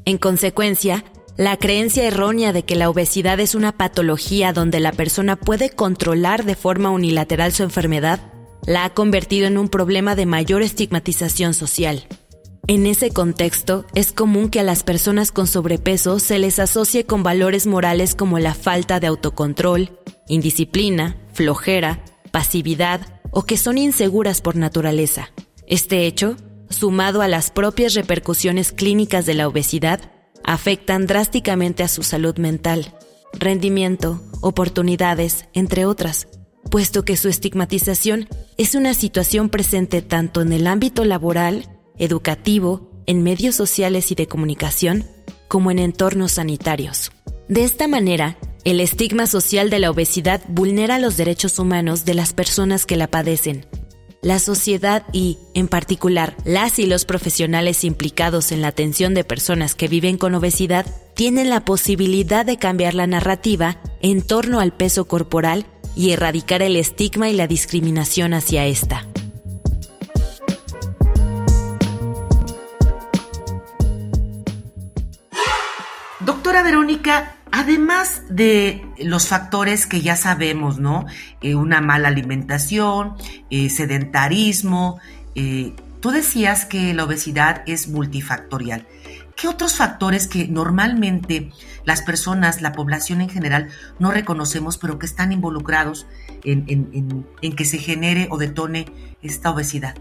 En 0.05 0.17
consecuencia, 0.17 1.05
la 1.41 1.57
creencia 1.57 2.05
errónea 2.05 2.53
de 2.53 2.65
que 2.65 2.77
la 2.77 2.91
obesidad 2.91 3.41
es 3.41 3.55
una 3.55 3.73
patología 3.73 4.53
donde 4.53 4.79
la 4.79 4.93
persona 4.93 5.37
puede 5.37 5.71
controlar 5.71 6.45
de 6.45 6.55
forma 6.55 6.91
unilateral 6.91 7.55
su 7.55 7.63
enfermedad 7.63 8.21
la 8.67 8.85
ha 8.85 8.93
convertido 8.93 9.47
en 9.47 9.57
un 9.57 9.71
problema 9.71 10.15
de 10.15 10.27
mayor 10.27 10.61
estigmatización 10.61 11.55
social. 11.55 12.07
En 12.67 12.85
ese 12.85 13.09
contexto, 13.11 13.87
es 13.95 14.13
común 14.13 14.51
que 14.51 14.61
a 14.61 14.63
las 14.63 14.83
personas 14.83 15.33
con 15.33 15.47
sobrepeso 15.47 16.19
se 16.19 16.39
les 16.39 16.59
asocie 16.59 17.07
con 17.07 17.23
valores 17.23 17.67
morales 17.67 18.15
como 18.15 18.39
la 18.39 18.53
falta 18.53 19.01
de 19.01 19.07
autocontrol, 19.07 19.99
indisciplina, 20.29 21.17
flojera, 21.33 22.05
pasividad 22.33 23.01
o 23.31 23.45
que 23.45 23.57
son 23.57 23.79
inseguras 23.79 24.43
por 24.43 24.57
naturaleza. 24.57 25.31
Este 25.67 26.05
hecho, 26.05 26.37
sumado 26.69 27.23
a 27.23 27.29
las 27.29 27.51
propias 27.51 27.95
repercusiones 27.95 28.73
clínicas 28.73 29.25
de 29.25 29.33
la 29.33 29.49
obesidad, 29.49 30.20
afectan 30.45 31.07
drásticamente 31.07 31.83
a 31.83 31.89
su 31.89 32.03
salud 32.03 32.37
mental, 32.39 32.95
rendimiento, 33.33 34.21
oportunidades, 34.41 35.47
entre 35.53 35.87
otras, 35.87 36.29
puesto 36.71 37.05
que 37.05 37.17
su 37.17 37.29
estigmatización 37.29 38.29
es 38.57 38.75
una 38.75 38.95
situación 38.95 39.49
presente 39.49 40.03
tanto 40.03 40.43
en 40.43 40.53
el 40.53 40.67
ámbito 40.67 41.05
laboral, 41.05 41.69
educativo, 41.99 42.91
en 43.07 43.23
medios 43.23 43.55
sociales 43.55 44.11
y 44.13 44.15
de 44.15 44.27
comunicación, 44.27 45.05
como 45.49 45.71
en 45.71 45.79
entornos 45.79 46.33
sanitarios. 46.33 47.11
De 47.49 47.65
esta 47.65 47.89
manera, 47.89 48.39
el 48.65 48.81
estigma 48.81 49.27
social 49.27 49.71
de 49.71 49.79
la 49.79 49.91
obesidad 49.91 50.43
vulnera 50.49 50.99
los 50.99 51.17
derechos 51.17 51.59
humanos 51.59 52.05
de 52.05 52.15
las 52.15 52.33
personas 52.33 52.87
que 52.87 52.97
la 52.97 53.09
padecen, 53.09 53.67
la 54.23 54.39
sociedad 54.39 55.05
y, 55.13 55.39
en 55.55 55.69
particular, 55.69 56.37
las 56.45 56.79
y 56.79 56.87
los 56.87 57.05
profesionales 57.05 57.85
implicados 57.85 58.53
en 58.53 58.61
la 58.61 58.69
atención 58.69 59.15
de 59.15 59.25
personas 59.25 59.75
que 59.75 59.89
viven 59.89 60.19
con 60.19 60.35
obesidad 60.35 60.87
tienen 61.15 61.49
la 61.49 61.65
posibilidad 61.65 62.45
de 62.45 62.59
cambiar 62.59 62.95
la 62.95 63.07
narrativa 63.07 63.79
en 64.03 64.23
torno 64.23 64.61
al 64.61 64.73
peso 64.73 65.07
corporal 65.07 65.67
y 65.97 66.11
erradicar 66.11 66.63
el 66.63 66.77
estigma 66.77 67.31
y 67.31 67.35
la 67.35 67.47
discriminación 67.47 68.35
hacia 68.35 68.67
esta. 68.67 69.07
Doctora 76.21 76.63
Verónica, 76.63 77.40
Además 77.53 78.23
de 78.29 78.85
los 78.99 79.27
factores 79.27 79.87
que 79.87 80.01
ya 80.01 80.17
sabemos, 80.17 80.79
¿no? 80.79 81.07
Eh, 81.41 81.55
una 81.55 81.81
mala 81.81 82.09
alimentación, 82.09 83.15
eh, 83.51 83.71
sedentarismo. 83.71 85.01
Eh, 85.35 85.75
tú 86.01 86.11
decías 86.11 86.65
que 86.65 86.95
la 86.95 87.05
obesidad 87.05 87.63
es 87.67 87.89
multifactorial. 87.89 88.87
¿Qué 89.35 89.49
otros 89.49 89.77
factores 89.77 90.29
que 90.29 90.47
normalmente 90.49 91.51
las 91.85 92.03
personas, 92.03 92.61
la 92.61 92.73
población 92.73 93.21
en 93.21 93.31
general, 93.31 93.69
no 93.99 94.11
reconocemos, 94.11 94.77
pero 94.77 94.99
que 94.99 95.07
están 95.07 95.33
involucrados 95.33 96.07
en 96.45 97.57
que 97.57 97.65
se 97.65 97.79
genere 97.79 98.29
o 98.31 98.37
detone 98.37 98.87
esta 99.23 99.51
obesidad? 99.51 99.95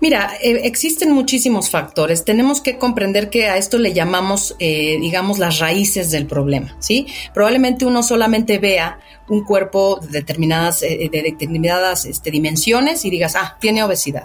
Mira, 0.00 0.32
eh, 0.42 0.62
existen 0.64 1.12
muchísimos 1.12 1.68
factores. 1.68 2.24
Tenemos 2.24 2.62
que 2.62 2.78
comprender 2.78 3.28
que 3.28 3.48
a 3.48 3.58
esto 3.58 3.76
le 3.78 3.92
llamamos, 3.92 4.56
eh, 4.58 4.96
digamos, 4.98 5.38
las 5.38 5.58
raíces 5.58 6.10
del 6.10 6.26
problema, 6.26 6.74
¿sí? 6.80 7.06
Probablemente 7.34 7.84
uno 7.84 8.02
solamente 8.02 8.58
vea 8.58 8.98
un 9.28 9.44
cuerpo 9.44 10.00
de 10.00 10.20
determinadas, 10.20 10.82
eh, 10.82 11.10
de 11.12 11.22
determinadas 11.22 12.06
este, 12.06 12.30
dimensiones 12.30 13.04
y 13.04 13.10
digas, 13.10 13.36
ah, 13.36 13.58
tiene 13.60 13.82
obesidad, 13.82 14.24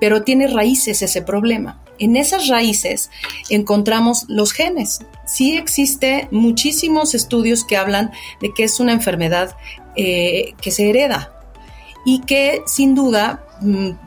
pero 0.00 0.24
tiene 0.24 0.48
raíces 0.48 1.02
ese 1.02 1.22
problema. 1.22 1.80
En 2.00 2.16
esas 2.16 2.48
raíces 2.48 3.10
encontramos 3.48 4.24
los 4.26 4.52
genes. 4.52 5.00
Sí 5.24 5.56
existe 5.56 6.26
muchísimos 6.32 7.14
estudios 7.14 7.64
que 7.64 7.76
hablan 7.76 8.10
de 8.40 8.52
que 8.52 8.64
es 8.64 8.80
una 8.80 8.92
enfermedad 8.92 9.56
que 9.94 10.70
se 10.70 10.88
hereda 10.88 11.32
y 12.04 12.22
que 12.22 12.62
sin 12.66 12.94
duda 12.94 13.44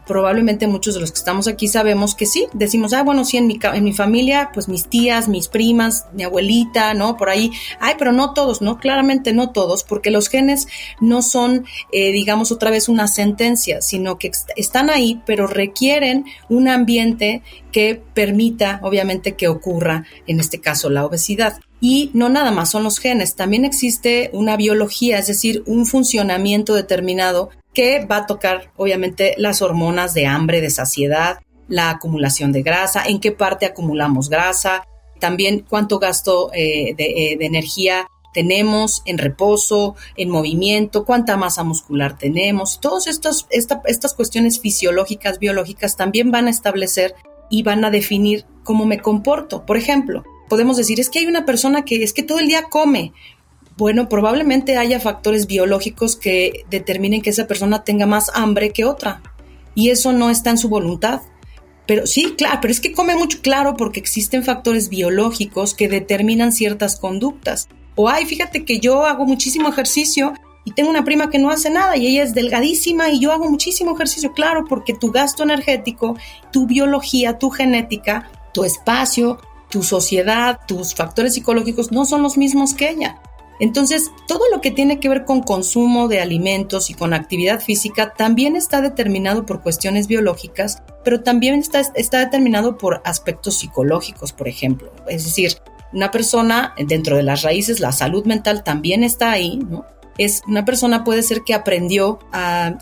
probablemente 0.05 0.67
muchos 0.67 0.93
de 0.93 0.99
los 0.99 1.11
que 1.11 1.19
estamos 1.19 1.47
aquí 1.47 1.67
sabemos 1.67 2.15
que 2.15 2.25
sí, 2.25 2.47
decimos, 2.53 2.93
ah, 2.93 3.03
bueno, 3.03 3.25
sí, 3.25 3.37
en 3.37 3.47
mi, 3.47 3.59
en 3.61 3.83
mi 3.83 3.93
familia, 3.93 4.51
pues 4.53 4.67
mis 4.67 4.87
tías, 4.87 5.27
mis 5.27 5.47
primas, 5.47 6.05
mi 6.13 6.23
abuelita, 6.23 6.93
¿no? 6.93 7.17
Por 7.17 7.29
ahí, 7.29 7.51
ay, 7.79 7.95
pero 7.97 8.11
no 8.11 8.33
todos, 8.33 8.61
¿no? 8.61 8.77
Claramente 8.77 9.33
no 9.33 9.51
todos, 9.51 9.83
porque 9.83 10.11
los 10.11 10.29
genes 10.29 10.67
no 10.99 11.21
son, 11.21 11.65
eh, 11.91 12.11
digamos, 12.11 12.51
otra 12.51 12.71
vez 12.71 12.89
una 12.89 13.07
sentencia, 13.07 13.81
sino 13.81 14.17
que 14.17 14.31
están 14.55 14.89
ahí, 14.89 15.21
pero 15.25 15.47
requieren 15.47 16.25
un 16.49 16.67
ambiente 16.67 17.41
que 17.71 18.01
permita, 18.13 18.79
obviamente, 18.83 19.35
que 19.35 19.47
ocurra, 19.47 20.05
en 20.27 20.39
este 20.39 20.61
caso, 20.61 20.89
la 20.89 21.05
obesidad. 21.05 21.59
Y 21.81 22.09
no 22.13 22.29
nada 22.29 22.51
más 22.51 22.71
son 22.71 22.83
los 22.83 22.99
genes, 22.99 23.35
también 23.35 23.65
existe 23.65 24.29
una 24.33 24.55
biología, 24.55 25.19
es 25.19 25.27
decir, 25.27 25.61
un 25.65 25.85
funcionamiento 25.85 26.73
determinado 26.73 27.49
que 27.75 28.03
va 28.05 28.17
a 28.17 28.25
tocar 28.25 28.71
obviamente 28.77 29.35
las 29.37 29.61
hormonas 29.61 30.15
de 30.15 30.25
hambre, 30.25 30.61
de 30.61 30.71
saciedad, 30.71 31.39
la 31.67 31.91
acumulación 31.91 32.51
de 32.51 32.63
grasa, 32.63 33.03
en 33.05 33.19
qué 33.19 33.31
parte 33.31 33.67
acumulamos 33.67 34.29
grasa, 34.29 34.87
también 35.19 35.65
cuánto 35.67 35.99
gasto 35.99 36.51
eh, 36.53 36.95
eh, 36.97 37.37
de, 37.37 37.45
energía 37.45 38.07
tenemos 38.33 39.01
en 39.05 39.17
reposo, 39.17 39.95
en 40.17 40.29
movimiento, 40.29 41.05
cuánta 41.05 41.37
masa 41.37 41.63
muscular 41.63 42.17
tenemos. 42.17 42.79
Todas 42.81 43.07
estas, 43.07 43.47
estas 43.49 44.13
cuestiones 44.13 44.59
fisiológicas, 44.59 45.39
biológicas 45.39 45.95
también 45.95 46.31
van 46.31 46.47
a 46.47 46.49
establecer 46.49 47.15
y 47.49 47.63
van 47.63 47.85
a 47.85 47.91
definir 47.91 48.45
cómo 48.63 48.85
me 48.85 48.99
comporto. 48.99 49.65
Por 49.65 49.77
ejemplo, 49.77 50.23
podemos 50.49 50.77
decir, 50.77 50.99
es 50.99 51.09
que 51.09 51.19
hay 51.19 51.27
una 51.27 51.45
persona 51.45 51.85
que 51.85 52.03
es 52.03 52.13
que 52.13 52.23
todo 52.23 52.39
el 52.39 52.47
día 52.47 52.63
come, 52.63 53.13
bueno, 53.77 54.07
probablemente 54.07 54.77
haya 54.77 54.99
factores 54.99 55.47
biológicos 55.47 56.15
que 56.15 56.65
determinen 56.69 57.21
que 57.21 57.31
esa 57.31 57.47
persona 57.47 57.83
tenga 57.83 58.05
más 58.05 58.31
hambre 58.33 58.69
que 58.71 58.85
otra. 58.85 59.21
Y 59.73 59.89
eso 59.89 60.13
no 60.13 60.29
está 60.29 60.51
en 60.51 60.57
su 60.57 60.69
voluntad. 60.69 61.21
Pero 61.85 62.07
sí, 62.07 62.33
claro, 62.37 62.59
pero 62.61 62.71
es 62.71 62.79
que 62.79 62.93
come 62.93 63.15
mucho, 63.15 63.41
claro, 63.41 63.75
porque 63.75 63.99
existen 63.99 64.43
factores 64.43 64.89
biológicos 64.89 65.73
que 65.73 65.89
determinan 65.89 66.51
ciertas 66.51 66.99
conductas. 66.99 67.67
O, 67.95 68.09
ay, 68.09 68.25
fíjate 68.25 68.65
que 68.65 68.79
yo 68.79 69.05
hago 69.05 69.25
muchísimo 69.25 69.69
ejercicio 69.69 70.33
y 70.63 70.71
tengo 70.71 70.89
una 70.89 71.03
prima 71.03 71.29
que 71.29 71.37
no 71.37 71.51
hace 71.51 71.69
nada 71.69 71.95
y 71.95 72.07
ella 72.07 72.23
es 72.23 72.33
delgadísima 72.33 73.09
y 73.09 73.19
yo 73.19 73.31
hago 73.31 73.49
muchísimo 73.49 73.93
ejercicio, 73.93 74.33
claro, 74.33 74.65
porque 74.67 74.93
tu 74.93 75.11
gasto 75.11 75.43
energético, 75.43 76.17
tu 76.51 76.65
biología, 76.65 77.37
tu 77.37 77.51
genética, 77.51 78.31
tu 78.51 78.63
espacio, 78.63 79.39
tu 79.69 79.83
sociedad, 79.83 80.59
tus 80.67 80.95
factores 80.95 81.35
psicológicos 81.35 81.91
no 81.91 82.05
son 82.05 82.23
los 82.23 82.35
mismos 82.37 82.73
que 82.73 82.89
ella. 82.89 83.21
Entonces, 83.59 84.11
todo 84.27 84.41
lo 84.51 84.61
que 84.61 84.71
tiene 84.71 84.99
que 84.99 85.09
ver 85.09 85.25
con 85.25 85.41
consumo 85.41 86.07
de 86.07 86.19
alimentos 86.19 86.89
y 86.89 86.93
con 86.93 87.13
actividad 87.13 87.61
física 87.61 88.13
también 88.13 88.55
está 88.55 88.81
determinado 88.81 89.45
por 89.45 89.61
cuestiones 89.61 90.07
biológicas, 90.07 90.83
pero 91.03 91.21
también 91.21 91.55
está, 91.55 91.81
está 91.95 92.19
determinado 92.19 92.77
por 92.77 93.01
aspectos 93.05 93.57
psicológicos, 93.59 94.33
por 94.33 94.47
ejemplo. 94.47 94.91
Es 95.07 95.23
decir, 95.23 95.57
una 95.93 96.11
persona 96.11 96.73
dentro 96.87 97.15
de 97.15 97.23
las 97.23 97.43
raíces, 97.43 97.79
la 97.79 97.93
salud 97.93 98.25
mental 98.25 98.63
también 98.63 99.03
está 99.03 99.31
ahí, 99.31 99.57
¿no? 99.57 99.85
Es 100.17 100.41
una 100.47 100.65
persona 100.65 101.03
puede 101.03 101.23
ser 101.23 101.41
que 101.41 101.53
aprendió 101.53 102.19
a, 102.31 102.77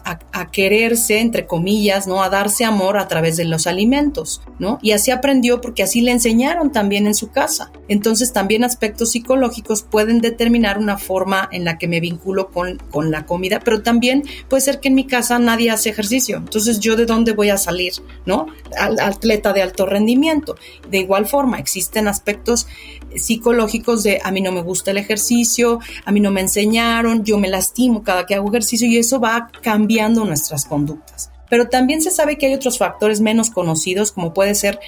quererse, 0.52 1.20
entre 1.20 1.48
comillas, 1.48 2.06
¿no? 2.06 2.22
A 2.22 2.30
darse 2.30 2.64
amor 2.64 2.98
a 2.98 3.08
través 3.08 3.38
de 3.38 3.46
los 3.46 3.66
alimentos, 3.66 4.42
¿no? 4.60 4.78
Y 4.82 4.92
así 4.92 5.10
aprendió 5.10 5.62
porque 5.62 5.84
así 5.84 6.02
le 6.02 6.12
enseñaron 6.12 6.72
también 6.72 7.08
en 7.08 7.16
su 7.16 7.32
casa. 7.32 7.72
Entonces 7.88 8.34
también 8.34 8.64
aspectos 8.64 9.12
psicológicos 9.12 9.84
pueden 9.84 10.22
determinar 10.22 10.78
una 10.78 10.98
forma 10.98 11.50
en 11.52 11.66
la 11.66 11.78
que 11.78 11.88
me 11.88 12.00
vinculo 12.00 12.50
con, 12.50 12.78
con 12.92 13.10
la 13.10 13.26
comida, 13.26 13.62
pero 13.62 13.82
también 13.82 14.24
puede 14.48 14.62
ser 14.62 14.80
que 14.80 14.90
en 14.90 14.96
mi 14.96 15.06
casa 15.06 15.40
nadie 15.40 15.72
hace 15.72 15.90
ejercicio. 15.90 16.38
Entonces 16.38 16.80
yo 16.80 16.96
de 16.96 17.06
dónde 17.06 17.34
voy 17.34 17.50
a 17.50 17.58
salir, 17.58 17.94
¿no? 18.26 18.48
Al, 18.78 19.00
atleta 19.00 19.54
de 19.54 19.62
alto 19.62 19.86
rendimiento. 19.86 20.56
De 20.90 21.00
igual 21.00 21.26
forma, 21.26 21.58
existen 21.58 22.08
aspectos 22.08 22.68
psicológicos 23.16 24.04
de 24.04 24.20
a 24.24 24.32
mí 24.32 24.42
no 24.42 24.52
me 24.52 24.62
gusta 24.62 24.92
el 24.92 24.98
ejercicio, 24.98 25.80
a 26.06 26.12
mí 26.12 26.20
no 26.20 26.32
me 26.32 26.42
enseñaron, 26.42 27.24
yo 27.24 27.38
me 27.38 27.50
lastimo 27.50 28.04
cada 28.04 28.26
que 28.26 28.36
hago 28.36 28.50
ejercicio 28.50 28.88
y 28.88 28.98
eso 28.98 29.20
va 29.20 29.50
cambiando 29.62 30.26
nuestras 30.26 30.66
conductas. 30.66 31.32
Pero 31.50 31.70
también 31.70 32.02
se 32.02 32.12
sabe 32.12 32.38
que 32.38 32.48
hay 32.48 32.54
otros 32.54 32.78
factores 32.78 33.22
menos 33.22 33.50
conocidos, 33.50 34.12
como 34.12 34.34
puede 34.34 34.56
ser 34.56 34.80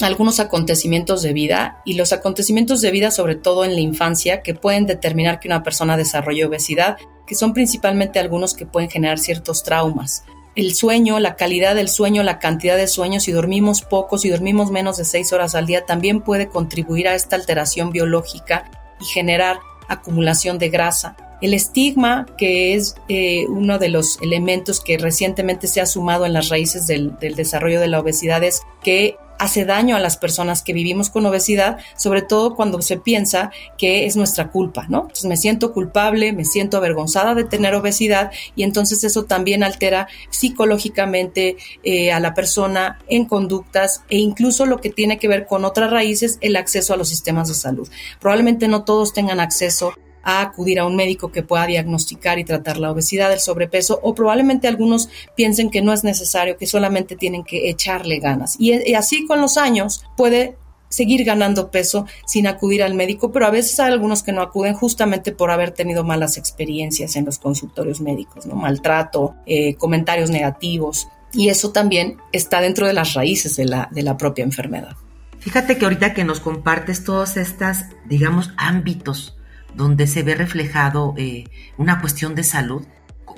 algunos 0.00 0.38
acontecimientos 0.38 1.22
de 1.22 1.32
vida 1.32 1.82
y 1.84 1.94
los 1.94 2.12
acontecimientos 2.12 2.80
de 2.80 2.90
vida, 2.90 3.10
sobre 3.10 3.34
todo 3.34 3.64
en 3.64 3.74
la 3.74 3.80
infancia, 3.80 4.42
que 4.42 4.54
pueden 4.54 4.86
determinar 4.86 5.40
que 5.40 5.48
una 5.48 5.62
persona 5.62 5.96
desarrolle 5.96 6.44
obesidad, 6.44 6.98
que 7.26 7.34
son 7.34 7.52
principalmente 7.52 8.18
algunos 8.18 8.54
que 8.54 8.66
pueden 8.66 8.90
generar 8.90 9.18
ciertos 9.18 9.62
traumas. 9.62 10.24
El 10.58 10.74
sueño, 10.74 11.20
la 11.20 11.36
calidad 11.36 11.76
del 11.76 11.88
sueño, 11.88 12.24
la 12.24 12.40
cantidad 12.40 12.76
de 12.76 12.88
sueños, 12.88 13.22
si 13.22 13.30
dormimos 13.30 13.82
poco, 13.82 14.18
si 14.18 14.28
dormimos 14.28 14.72
menos 14.72 14.96
de 14.96 15.04
seis 15.04 15.32
horas 15.32 15.54
al 15.54 15.66
día, 15.66 15.86
también 15.86 16.20
puede 16.20 16.48
contribuir 16.48 17.06
a 17.06 17.14
esta 17.14 17.36
alteración 17.36 17.92
biológica 17.92 18.68
y 19.00 19.04
generar 19.04 19.60
acumulación 19.86 20.58
de 20.58 20.68
grasa. 20.68 21.16
El 21.40 21.54
estigma, 21.54 22.26
que 22.36 22.74
es 22.74 22.96
eh, 23.08 23.46
uno 23.46 23.78
de 23.78 23.88
los 23.88 24.20
elementos 24.20 24.80
que 24.80 24.98
recientemente 24.98 25.68
se 25.68 25.80
ha 25.80 25.86
sumado 25.86 26.26
en 26.26 26.32
las 26.32 26.48
raíces 26.48 26.88
del, 26.88 27.16
desarrollo 27.20 27.78
de 27.78 27.86
la 27.86 28.00
obesidad, 28.00 28.42
es 28.42 28.62
que 28.82 29.16
hace 29.38 29.64
daño 29.64 29.96
a 29.96 30.00
las 30.00 30.16
personas 30.16 30.62
que 30.62 30.72
vivimos 30.72 31.10
con 31.10 31.24
obesidad, 31.26 31.78
sobre 31.96 32.22
todo 32.22 32.54
cuando 32.54 32.82
se 32.82 32.98
piensa 32.98 33.50
que 33.76 34.06
es 34.06 34.16
nuestra 34.16 34.50
culpa, 34.50 34.86
¿no? 34.88 35.02
Entonces 35.02 35.24
me 35.26 35.36
siento 35.36 35.72
culpable, 35.72 36.32
me 36.32 36.44
siento 36.44 36.76
avergonzada 36.76 37.34
de 37.34 37.44
tener 37.44 37.74
obesidad 37.74 38.30
y 38.56 38.62
entonces 38.62 39.04
eso 39.04 39.24
también 39.24 39.62
altera 39.62 40.08
psicológicamente 40.30 41.56
eh, 41.82 42.12
a 42.12 42.20
la 42.20 42.34
persona 42.34 42.98
en 43.08 43.24
conductas 43.24 44.02
e 44.10 44.18
incluso 44.18 44.66
lo 44.66 44.78
que 44.78 44.90
tiene 44.90 45.18
que 45.18 45.28
ver 45.28 45.46
con 45.46 45.64
otras 45.64 45.90
raíces, 45.90 46.38
el 46.40 46.56
acceso 46.56 46.94
a 46.94 46.96
los 46.96 47.08
sistemas 47.08 47.48
de 47.48 47.54
salud. 47.54 47.88
Probablemente 48.20 48.68
no 48.68 48.84
todos 48.84 49.12
tengan 49.12 49.40
acceso 49.40 49.94
a 50.22 50.42
acudir 50.42 50.78
a 50.78 50.86
un 50.86 50.96
médico 50.96 51.32
que 51.32 51.42
pueda 51.42 51.66
diagnosticar 51.66 52.38
y 52.38 52.44
tratar 52.44 52.78
la 52.78 52.90
obesidad, 52.90 53.32
el 53.32 53.40
sobrepeso, 53.40 54.00
o 54.02 54.14
probablemente 54.14 54.68
algunos 54.68 55.08
piensen 55.34 55.70
que 55.70 55.82
no 55.82 55.92
es 55.92 56.04
necesario, 56.04 56.56
que 56.56 56.66
solamente 56.66 57.16
tienen 57.16 57.44
que 57.44 57.70
echarle 57.70 58.18
ganas. 58.18 58.56
Y, 58.58 58.94
así 58.94 59.26
con 59.26 59.40
los 59.40 59.56
años 59.56 60.04
puede 60.16 60.56
seguir 60.88 61.24
ganando 61.24 61.70
peso 61.70 62.06
sin 62.26 62.46
acudir 62.46 62.82
al 62.82 62.94
médico, 62.94 63.30
pero 63.30 63.46
a 63.46 63.50
veces 63.50 63.78
hay 63.78 63.92
algunos 63.92 64.22
que 64.22 64.32
no 64.32 64.40
acuden 64.40 64.74
justamente 64.74 65.32
por 65.32 65.50
haber 65.50 65.72
tenido 65.72 66.02
malas 66.02 66.38
experiencias 66.38 67.14
en 67.16 67.26
los 67.26 67.38
consultorios 67.38 68.00
médicos, 68.00 68.46
¿no? 68.46 68.54
maltrato, 68.54 69.34
eh, 69.44 69.74
comentarios 69.74 70.30
negativos, 70.30 71.08
y 71.32 71.50
eso 71.50 71.72
también 71.72 72.16
está 72.32 72.60
dentro 72.60 72.86
de 72.86 72.94
las 72.94 73.12
raíces 73.12 73.56
de 73.56 73.66
la, 73.66 73.88
de 73.92 74.02
la 74.02 74.16
propia 74.16 74.44
enfermedad. 74.44 74.96
Fíjate 75.40 75.78
que 75.78 75.84
ahorita 75.84 76.14
que 76.14 76.24
nos 76.24 76.40
compartes 76.40 77.04
todos 77.04 77.36
estos, 77.36 77.84
digamos, 78.06 78.50
ámbitos 78.56 79.37
donde 79.74 80.06
se 80.06 80.22
ve 80.22 80.34
reflejado 80.34 81.14
eh, 81.16 81.44
una 81.76 82.00
cuestión 82.00 82.34
de 82.34 82.44
salud, 82.44 82.86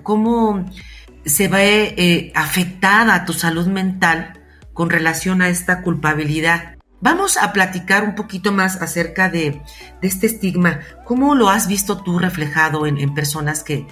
cómo 0.03 0.65
se 1.25 1.49
ve 1.49 1.95
eh, 1.97 2.33
afectada 2.35 3.25
tu 3.25 3.33
salud 3.33 3.67
mental 3.67 4.41
con 4.73 4.91
relación 4.91 5.43
a 5.43 5.49
esta 5.49 5.83
culpabilidad. 5.83 6.77
Vamos 7.03 7.39
a 7.39 7.53
platicar 7.53 8.05
un 8.05 8.15
poquito 8.15 8.53
más 8.53 8.81
acerca 8.83 9.31
de, 9.31 9.63
este 10.03 10.27
estigma. 10.27 10.81
¿Cómo 11.07 11.35
lo 11.35 11.49
has 11.49 11.67
visto 11.67 12.03
tú 12.03 12.19
reflejado 12.19 12.87
en, 12.87 13.15
personas 13.15 13.63
que, 13.65 13.87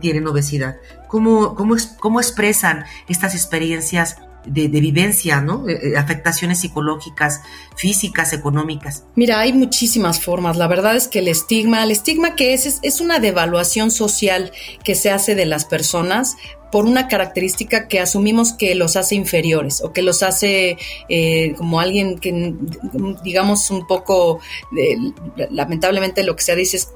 tienen 0.00 0.26
obesidad? 0.26 0.76
¿Cómo, 1.08 1.54
cómo, 1.54 1.76
cómo 2.00 2.20
expresan 2.20 2.84
estas 3.06 3.34
experiencias 3.34 4.16
de, 4.46 4.68
vivencia, 4.68 5.40
¿no? 5.40 5.68
Eh, 5.68 5.78
eh, 5.82 5.96
afectaciones 5.96 6.60
psicológicas, 6.60 7.40
físicas, 7.76 8.32
económicas. 8.32 9.04
Mira, 9.14 9.40
hay 9.40 9.52
muchísimas 9.52 10.20
formas. 10.20 10.56
La 10.56 10.66
verdad 10.66 10.96
es 10.96 11.08
que 11.08 11.20
el 11.20 11.28
estigma, 11.28 11.82
el 11.82 11.90
estigma 11.90 12.34
que 12.36 12.54
es, 12.54 12.80
es, 12.82 13.00
una 13.00 13.18
devaluación 13.18 13.90
social 13.90 14.52
que 14.82 14.94
se 14.94 15.10
hace 15.10 15.34
de 15.34 15.46
las 15.46 15.64
personas 15.64 16.36
por 16.74 16.86
una 16.86 17.06
característica 17.06 17.86
que 17.86 18.00
asumimos 18.00 18.52
que 18.52 18.74
los 18.74 18.96
hace 18.96 19.14
inferiores 19.14 19.80
o 19.80 19.92
que 19.92 20.02
los 20.02 20.24
hace 20.24 20.76
eh, 21.08 21.54
como 21.56 21.78
alguien 21.78 22.18
que, 22.18 22.52
digamos, 23.22 23.70
un 23.70 23.86
poco, 23.86 24.40
lamentablemente 25.50 26.24
lo 26.24 26.34
que 26.34 26.42
se 26.42 26.56
dice 26.56 26.78
es 26.78 26.92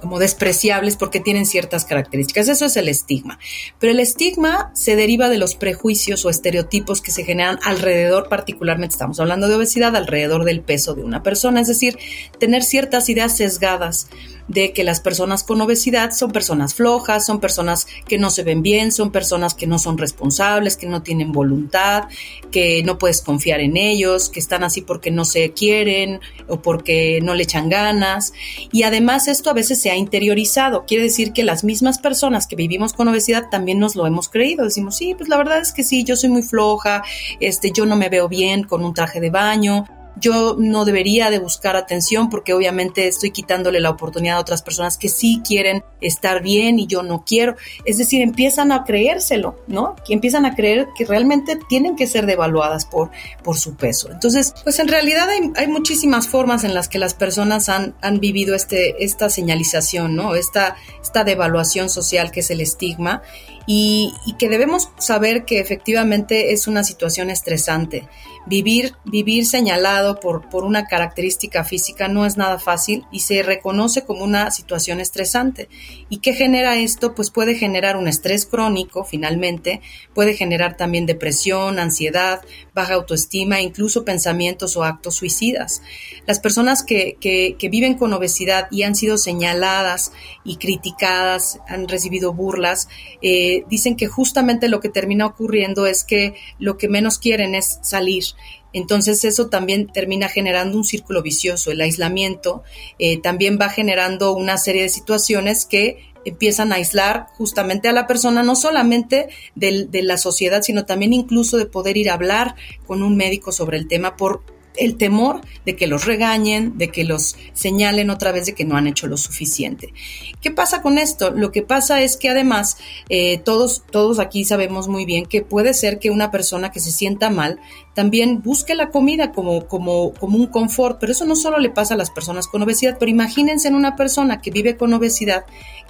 como 0.00 0.18
despreciables 0.18 0.96
porque 0.96 1.20
tienen 1.20 1.46
ciertas 1.46 1.84
características. 1.84 2.48
Eso 2.48 2.64
es 2.64 2.76
el 2.76 2.88
estigma. 2.88 3.38
Pero 3.78 3.92
el 3.92 4.00
estigma 4.00 4.72
se 4.74 4.96
deriva 4.96 5.28
de 5.28 5.38
los 5.38 5.54
prejuicios 5.54 6.24
o 6.24 6.30
estereotipos 6.30 7.00
que 7.00 7.12
se 7.12 7.22
generan 7.22 7.60
alrededor, 7.62 8.28
particularmente 8.28 8.94
estamos 8.94 9.20
hablando 9.20 9.46
de 9.46 9.54
obesidad, 9.54 9.94
alrededor 9.94 10.44
del 10.44 10.62
peso 10.62 10.94
de 10.94 11.04
una 11.04 11.22
persona. 11.22 11.60
Es 11.60 11.68
decir, 11.68 11.96
tener 12.40 12.64
ciertas 12.64 13.08
ideas 13.08 13.36
sesgadas 13.36 14.08
de 14.48 14.72
que 14.72 14.84
las 14.84 15.00
personas 15.00 15.44
con 15.44 15.60
obesidad 15.60 16.12
son 16.12 16.32
personas 16.32 16.74
flojas, 16.74 17.26
son 17.26 17.40
personas 17.40 17.86
que 18.06 18.18
no 18.18 18.30
se 18.30 18.42
ven 18.42 18.62
bien, 18.62 18.92
son 18.92 19.10
personas 19.10 19.54
que 19.54 19.66
no 19.66 19.78
son 19.78 19.98
responsables, 19.98 20.76
que 20.76 20.86
no 20.86 21.02
tienen 21.02 21.32
voluntad, 21.32 22.04
que 22.50 22.82
no 22.82 22.98
puedes 22.98 23.22
confiar 23.22 23.60
en 23.60 23.76
ellos, 23.76 24.28
que 24.28 24.40
están 24.40 24.64
así 24.64 24.82
porque 24.82 25.10
no 25.10 25.24
se 25.24 25.52
quieren 25.52 26.20
o 26.48 26.60
porque 26.60 27.20
no 27.22 27.34
le 27.34 27.44
echan 27.44 27.68
ganas. 27.68 28.32
Y 28.72 28.82
además 28.82 29.28
esto 29.28 29.50
a 29.50 29.54
veces 29.54 29.80
se 29.80 29.90
ha 29.90 29.96
interiorizado. 29.96 30.84
Quiere 30.86 31.04
decir 31.04 31.32
que 31.32 31.44
las 31.44 31.64
mismas 31.64 31.98
personas 31.98 32.46
que 32.46 32.56
vivimos 32.56 32.92
con 32.92 33.08
obesidad 33.08 33.48
también 33.50 33.78
nos 33.78 33.96
lo 33.96 34.06
hemos 34.06 34.28
creído. 34.28 34.64
Decimos, 34.64 34.96
sí, 34.96 35.14
pues 35.16 35.28
la 35.28 35.36
verdad 35.36 35.60
es 35.60 35.72
que 35.72 35.84
sí, 35.84 36.04
yo 36.04 36.16
soy 36.16 36.30
muy 36.30 36.42
floja, 36.42 37.02
este, 37.40 37.70
yo 37.72 37.86
no 37.86 37.96
me 37.96 38.08
veo 38.08 38.28
bien 38.28 38.64
con 38.64 38.84
un 38.84 38.94
traje 38.94 39.20
de 39.20 39.30
baño, 39.30 39.86
yo 40.16 40.56
no 40.58 40.84
debería 40.84 41.30
de 41.30 41.38
buscar 41.38 41.76
atención 41.76 42.28
porque 42.28 42.52
obviamente 42.52 43.08
estoy 43.08 43.30
quitándole 43.30 43.80
la 43.80 43.90
oportunidad 43.90 44.36
a 44.36 44.40
otras 44.40 44.62
personas 44.62 44.98
que 44.98 45.08
sí 45.08 45.42
quieren 45.46 45.84
estar 46.00 46.42
bien 46.42 46.78
y 46.78 46.86
yo 46.86 47.02
no 47.02 47.24
quiero. 47.24 47.56
Es 47.84 47.98
decir, 47.98 48.22
empiezan 48.22 48.72
a 48.72 48.84
creérselo, 48.84 49.56
¿no? 49.66 49.96
Empiezan 50.08 50.44
a 50.46 50.54
creer 50.54 50.88
que 50.96 51.04
realmente 51.04 51.58
tienen 51.68 51.96
que 51.96 52.06
ser 52.06 52.26
devaluadas 52.26 52.84
por, 52.84 53.10
por 53.42 53.56
su 53.58 53.74
peso. 53.74 54.10
Entonces, 54.10 54.54
pues 54.62 54.78
en 54.78 54.88
realidad 54.88 55.28
hay, 55.28 55.68
muchísimas 55.68 56.28
formas 56.28 56.64
en 56.64 56.74
las 56.74 56.88
que 56.88 56.98
las 56.98 57.14
personas 57.14 57.68
han, 57.68 57.94
han 58.02 58.20
vivido 58.20 58.54
este, 58.54 59.02
esta 59.02 59.30
señalización, 59.30 60.14
¿no? 60.14 60.34
Esta, 60.34 60.76
esta 61.02 61.24
devaluación 61.24 61.88
social 61.88 62.30
que 62.30 62.40
es 62.40 62.50
el 62.50 62.60
estigma 62.60 63.22
y 63.66 64.12
que 64.38 64.48
debemos 64.48 64.90
saber 64.98 65.44
que 65.44 65.60
efectivamente 65.60 66.52
es 66.52 66.66
una 66.66 66.82
situación 66.82 67.30
estresante 67.30 68.08
Vivir, 68.46 68.94
vivir 69.04 69.46
señalado 69.46 70.18
por, 70.18 70.48
por 70.48 70.64
una 70.64 70.86
característica 70.86 71.64
física 71.64 72.08
no 72.08 72.26
es 72.26 72.36
nada 72.36 72.58
fácil 72.58 73.04
y 73.12 73.20
se 73.20 73.42
reconoce 73.42 74.04
como 74.04 74.24
una 74.24 74.50
situación 74.50 75.00
estresante. 75.00 75.68
¿Y 76.08 76.18
qué 76.18 76.32
genera 76.32 76.76
esto? 76.76 77.14
Pues 77.14 77.30
puede 77.30 77.54
generar 77.54 77.96
un 77.96 78.08
estrés 78.08 78.44
crónico, 78.46 79.04
finalmente, 79.04 79.80
puede 80.14 80.34
generar 80.34 80.76
también 80.76 81.06
depresión, 81.06 81.78
ansiedad, 81.78 82.40
baja 82.74 82.94
autoestima, 82.94 83.60
incluso 83.60 84.04
pensamientos 84.04 84.76
o 84.76 84.84
actos 84.84 85.16
suicidas. 85.16 85.82
Las 86.26 86.40
personas 86.40 86.82
que, 86.82 87.16
que, 87.20 87.56
que 87.58 87.68
viven 87.68 87.94
con 87.94 88.12
obesidad 88.12 88.68
y 88.70 88.82
han 88.82 88.94
sido 88.94 89.18
señaladas 89.18 90.12
y 90.44 90.56
criticadas, 90.56 91.60
han 91.68 91.88
recibido 91.88 92.32
burlas, 92.32 92.88
eh, 93.20 93.64
dicen 93.68 93.96
que 93.96 94.06
justamente 94.06 94.68
lo 94.68 94.80
que 94.80 94.88
termina 94.88 95.26
ocurriendo 95.26 95.86
es 95.86 96.04
que 96.04 96.34
lo 96.58 96.78
que 96.78 96.88
menos 96.88 97.18
quieren 97.18 97.54
es 97.54 97.78
salir 97.82 98.24
entonces 98.72 99.24
eso 99.24 99.48
también 99.48 99.86
termina 99.86 100.28
generando 100.28 100.76
un 100.76 100.84
círculo 100.84 101.22
vicioso. 101.22 101.70
El 101.70 101.80
aislamiento 101.80 102.62
eh, 102.98 103.20
también 103.20 103.58
va 103.60 103.68
generando 103.68 104.32
una 104.32 104.56
serie 104.56 104.82
de 104.82 104.88
situaciones 104.88 105.66
que 105.66 106.12
empiezan 106.24 106.72
a 106.72 106.76
aislar 106.76 107.26
justamente 107.36 107.88
a 107.88 107.92
la 107.92 108.06
persona, 108.06 108.42
no 108.42 108.54
solamente 108.54 109.28
de 109.54 110.02
la 110.02 110.16
sociedad, 110.16 110.62
sino 110.62 110.84
también 110.84 111.12
incluso 111.12 111.56
de 111.56 111.66
poder 111.66 111.96
ir 111.96 112.10
a 112.10 112.14
hablar 112.14 112.54
con 112.86 113.02
un 113.02 113.16
médico 113.16 113.52
sobre 113.52 113.76
el 113.76 113.88
tema 113.88 114.16
por 114.16 114.42
el 114.76 114.96
temor 114.96 115.40
de 115.64 115.76
que 115.76 115.86
los 115.86 116.06
regañen, 116.06 116.78
de 116.78 116.88
que 116.88 117.04
los 117.04 117.36
señalen 117.52 118.10
otra 118.10 118.32
vez 118.32 118.46
de 118.46 118.54
que 118.54 118.64
no 118.64 118.76
han 118.76 118.86
hecho 118.86 119.06
lo 119.06 119.16
suficiente. 119.16 119.92
¿Qué 120.40 120.50
pasa 120.50 120.82
con 120.82 120.98
esto? 120.98 121.30
Lo 121.30 121.52
que 121.52 121.62
pasa 121.62 122.02
es 122.02 122.16
que 122.16 122.28
además 122.28 122.76
eh, 123.08 123.38
todos, 123.38 123.84
todos 123.90 124.18
aquí 124.18 124.44
sabemos 124.44 124.88
muy 124.88 125.04
bien 125.04 125.26
que 125.26 125.42
puede 125.42 125.74
ser 125.74 125.98
que 125.98 126.10
una 126.10 126.30
persona 126.30 126.70
que 126.70 126.80
se 126.80 126.90
sienta 126.90 127.30
mal 127.30 127.60
también 127.94 128.42
busque 128.42 128.74
la 128.74 128.90
comida 128.90 129.32
como, 129.32 129.66
como, 129.66 130.12
como 130.14 130.38
un 130.38 130.46
confort, 130.46 130.98
pero 130.98 131.12
eso 131.12 131.26
no 131.26 131.36
solo 131.36 131.58
le 131.58 131.70
pasa 131.70 131.94
a 131.94 131.96
las 131.96 132.10
personas 132.10 132.48
con 132.48 132.62
obesidad, 132.62 132.96
pero 132.98 133.10
imagínense 133.10 133.68
en 133.68 133.74
una 133.74 133.96
persona 133.96 134.40
que 134.40 134.50
vive 134.50 134.76
con 134.76 134.92
obesidad 134.94 135.44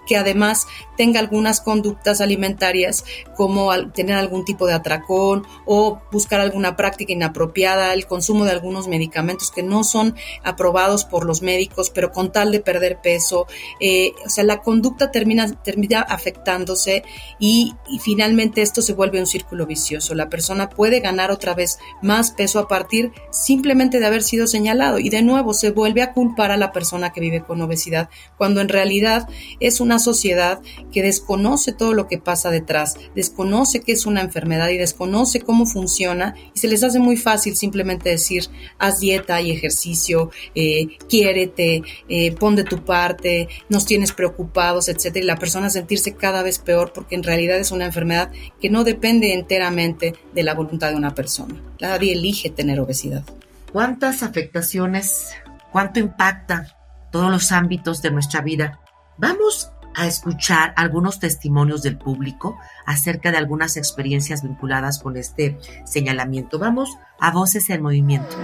que 0.07 0.17
además 0.17 0.67
tenga 0.97 1.21
algunas 1.21 1.61
conductas 1.61 2.21
alimentarias 2.21 3.05
como 3.37 3.73
tener 3.93 4.17
algún 4.17 4.45
tipo 4.45 4.67
de 4.67 4.75
atracón 4.75 5.47
o 5.67 6.01
buscar 6.11 6.41
alguna 6.41 6.77
práctica 6.77 7.13
inapropiada, 7.13 7.93
el 7.95 8.07
consumo 8.07 8.45
de 8.45 8.53
algunos 8.53 8.89
medicamentos 8.89 9.51
que 9.51 9.63
no 9.63 9.85
son 9.85 10.15
aprobados 10.45 11.05
por 11.05 11.25
los 11.25 11.43
médicos, 11.43 11.91
pero 11.91 12.13
con 12.13 12.33
tal 12.33 12.53
de 12.53 12.61
perder 12.61 13.01
peso, 13.01 13.47
eh, 13.81 14.13
o 14.25 14.31
sea, 14.31 14.45
la 14.45 14.61
conducta 14.61 15.11
termina, 15.11 15.51
termina 15.63 16.01
afectándose 16.01 17.05
y, 17.39 17.75
y 17.89 17.99
finalmente 17.99 18.63
esto 18.63 18.83
se 18.83 18.93
vuelve 18.95 19.21
un 19.21 19.27
círculo 19.27 19.67
vicioso. 19.67 20.15
La 20.15 20.29
persona 20.29 20.69
puede 20.69 21.01
ganar 21.01 21.31
otra 21.31 21.55
vez 21.55 21.79
más 22.01 22.33
peso 22.33 22.59
a 22.59 22.69
partir 22.69 23.13
simplemente 23.31 24.01
de 24.01 24.07
haber 24.07 24.23
sido 24.23 24.47
señalado 24.47 24.99
y 24.99 25.09
de 25.09 25.23
nuevo 25.23 25.55
se 25.55 25.71
vuelve 25.71 26.03
a 26.03 26.13
culpar 26.13 26.51
a 26.51 26.57
la 26.57 26.73
persona 26.73 27.13
que 27.13 27.21
vive 27.21 27.43
con 27.43 27.61
obesidad 27.61 28.09
cuando 28.37 28.61
en 28.61 28.69
realidad 28.69 29.29
es 29.61 29.81
una 29.81 29.92
sociedad 29.99 30.61
que 30.93 31.03
desconoce 31.03 31.73
todo 31.73 31.95
lo 31.95 32.09
que 32.09 32.19
pasa 32.19 32.51
detrás, 32.51 32.97
desconoce 33.15 33.81
que 33.81 33.93
es 33.93 34.07
una 34.07 34.21
enfermedad 34.21 34.69
y 34.69 34.79
desconoce 34.79 35.41
cómo 35.41 35.67
funciona 35.67 36.35
y 36.55 36.59
se 36.59 36.69
les 36.69 36.83
hace 36.83 36.99
muy 36.99 37.17
fácil 37.17 37.57
simplemente 37.57 38.11
decir 38.11 38.45
haz 38.79 39.01
dieta 39.01 39.41
y 39.41 39.51
ejercicio, 39.51 40.31
eh, 40.55 40.99
quiérete, 41.09 41.83
eh, 42.09 42.33
pon 42.33 42.57
de 42.57 42.65
tu 42.65 42.85
parte, 42.85 43.49
nos 43.69 43.87
tienes 43.87 44.13
preocupados, 44.13 44.89
etcétera, 44.89 45.25
y 45.25 45.27
la 45.27 45.37
persona 45.37 45.71
sentirse 45.71 46.15
cada 46.15 46.43
vez 46.43 46.59
peor 46.59 46.93
porque 46.93 47.15
en 47.15 47.23
realidad 47.23 47.59
es 47.59 47.71
una 47.71 47.87
enfermedad 47.87 48.31
que 48.61 48.71
no 48.71 48.85
depende 48.85 49.35
enteramente 49.35 50.15
de 50.35 50.43
la 50.43 50.55
voluntad 50.55 50.91
de 50.91 50.97
una 50.97 51.15
persona. 51.15 51.61
Nadie 51.81 52.13
elige 52.13 52.51
tener 52.51 52.81
obesidad. 52.81 53.25
¿Cuántas 53.73 54.23
afectaciones, 54.23 55.31
cuánto 55.71 55.99
impacta 55.99 56.77
todos 57.11 57.31
los 57.31 57.53
ámbitos 57.53 58.03
de 58.03 58.11
nuestra 58.11 58.43
vida? 58.43 58.81
Vamos 59.17 59.71
a 59.95 60.07
escuchar 60.07 60.73
algunos 60.77 61.19
testimonios 61.19 61.83
del 61.83 61.99
público 61.99 62.59
acerca 62.87 63.31
de 63.31 63.39
algunas 63.39 63.77
experiencias 63.77 64.43
vinculadas 64.43 65.01
con 65.03 65.17
este 65.17 65.59
señalamiento. 65.85 66.59
Vamos 66.59 66.97
a 67.21 67.31
Voces 67.31 67.69
en 67.71 67.83
Movimiento. 67.83 68.37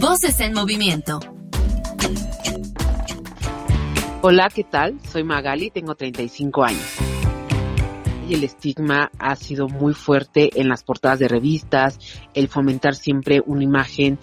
Voces 0.00 0.40
en 0.40 0.54
Movimiento. 0.54 1.20
Hola, 4.22 4.48
¿qué 4.54 4.62
tal? 4.62 5.00
Soy 5.10 5.24
Magali, 5.24 5.70
tengo 5.70 5.96
35 5.96 6.64
años. 6.64 6.96
Y 8.28 8.34
el 8.34 8.44
estigma 8.44 9.10
ha 9.18 9.34
sido 9.34 9.68
muy 9.68 9.94
fuerte 9.94 10.60
en 10.60 10.68
las 10.68 10.84
portadas 10.84 11.18
de 11.18 11.26
revistas, 11.26 11.98
el 12.32 12.46
fomentar 12.48 12.94
siempre 12.94 13.42
una 13.44 13.64
imagen 13.64 14.20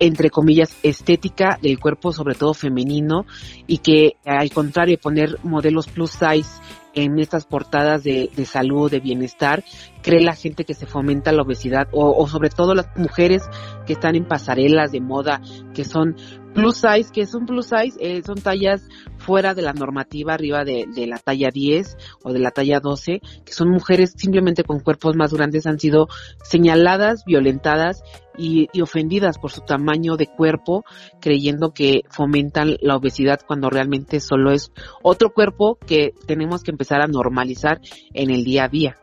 entre 0.00 0.30
comillas, 0.30 0.76
estética 0.82 1.58
del 1.62 1.78
cuerpo, 1.78 2.12
sobre 2.12 2.34
todo 2.34 2.54
femenino, 2.54 3.26
y 3.66 3.78
que 3.78 4.16
al 4.24 4.50
contrario, 4.50 4.98
poner 5.00 5.38
modelos 5.44 5.86
plus 5.86 6.10
size 6.10 6.60
en 6.94 7.18
estas 7.18 7.44
portadas 7.44 8.02
de, 8.02 8.30
de 8.34 8.44
salud, 8.46 8.90
de 8.90 8.98
bienestar, 8.98 9.62
cree 10.02 10.22
la 10.22 10.34
gente 10.34 10.64
que 10.64 10.74
se 10.74 10.86
fomenta 10.86 11.32
la 11.32 11.42
obesidad, 11.42 11.88
o, 11.92 12.10
o 12.16 12.26
sobre 12.26 12.50
todo 12.50 12.74
las 12.74 12.88
mujeres 12.96 13.42
que 13.86 13.94
están 13.94 14.16
en 14.16 14.26
pasarelas 14.26 14.92
de 14.92 15.00
moda, 15.00 15.40
que 15.74 15.84
son 15.84 16.16
plus 16.52 16.76
size, 16.76 17.10
que 17.12 17.22
es 17.22 17.34
un 17.34 17.46
plus 17.46 17.66
size, 17.66 17.96
eh, 18.00 18.22
son 18.22 18.36
tallas 18.36 18.82
fuera 19.18 19.54
de 19.54 19.62
la 19.62 19.72
normativa, 19.72 20.34
arriba 20.34 20.64
de, 20.64 20.86
de, 20.94 21.06
la 21.06 21.18
talla 21.18 21.50
10 21.52 21.96
o 22.24 22.32
de 22.32 22.38
la 22.38 22.50
talla 22.50 22.80
12, 22.80 23.20
que 23.44 23.52
son 23.52 23.70
mujeres 23.70 24.14
simplemente 24.16 24.64
con 24.64 24.80
cuerpos 24.80 25.16
más 25.16 25.32
grandes, 25.32 25.66
han 25.66 25.78
sido 25.78 26.08
señaladas, 26.42 27.24
violentadas 27.24 28.02
y, 28.36 28.68
y, 28.72 28.80
ofendidas 28.80 29.38
por 29.38 29.50
su 29.50 29.60
tamaño 29.60 30.16
de 30.16 30.26
cuerpo, 30.26 30.84
creyendo 31.20 31.72
que 31.72 32.02
fomentan 32.08 32.76
la 32.80 32.96
obesidad 32.96 33.40
cuando 33.46 33.70
realmente 33.70 34.20
solo 34.20 34.50
es 34.52 34.72
otro 35.02 35.32
cuerpo 35.32 35.78
que 35.86 36.14
tenemos 36.26 36.62
que 36.62 36.70
empezar 36.70 37.00
a 37.00 37.06
normalizar 37.06 37.80
en 38.14 38.30
el 38.30 38.44
día 38.44 38.64
a 38.64 38.68
día. 38.68 38.96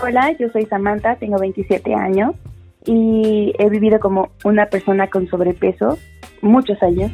Hola, 0.00 0.30
yo 0.38 0.48
soy 0.50 0.64
Samantha, 0.66 1.16
tengo 1.16 1.38
27 1.38 1.92
años 1.92 2.36
y 2.84 3.52
he 3.58 3.68
vivido 3.68 3.98
como 3.98 4.30
una 4.44 4.66
persona 4.66 5.08
con 5.08 5.26
sobrepeso 5.26 5.98
muchos 6.40 6.80
años. 6.84 7.10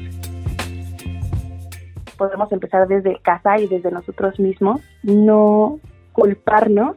Podemos 2.19 2.53
empezar 2.53 2.87
desde 2.87 3.19
casa 3.21 3.59
y 3.59 3.69
desde 3.69 3.91
nosotros 3.91 4.39
mismos, 4.39 4.83
no 5.03 5.81
culparnos 6.13 6.97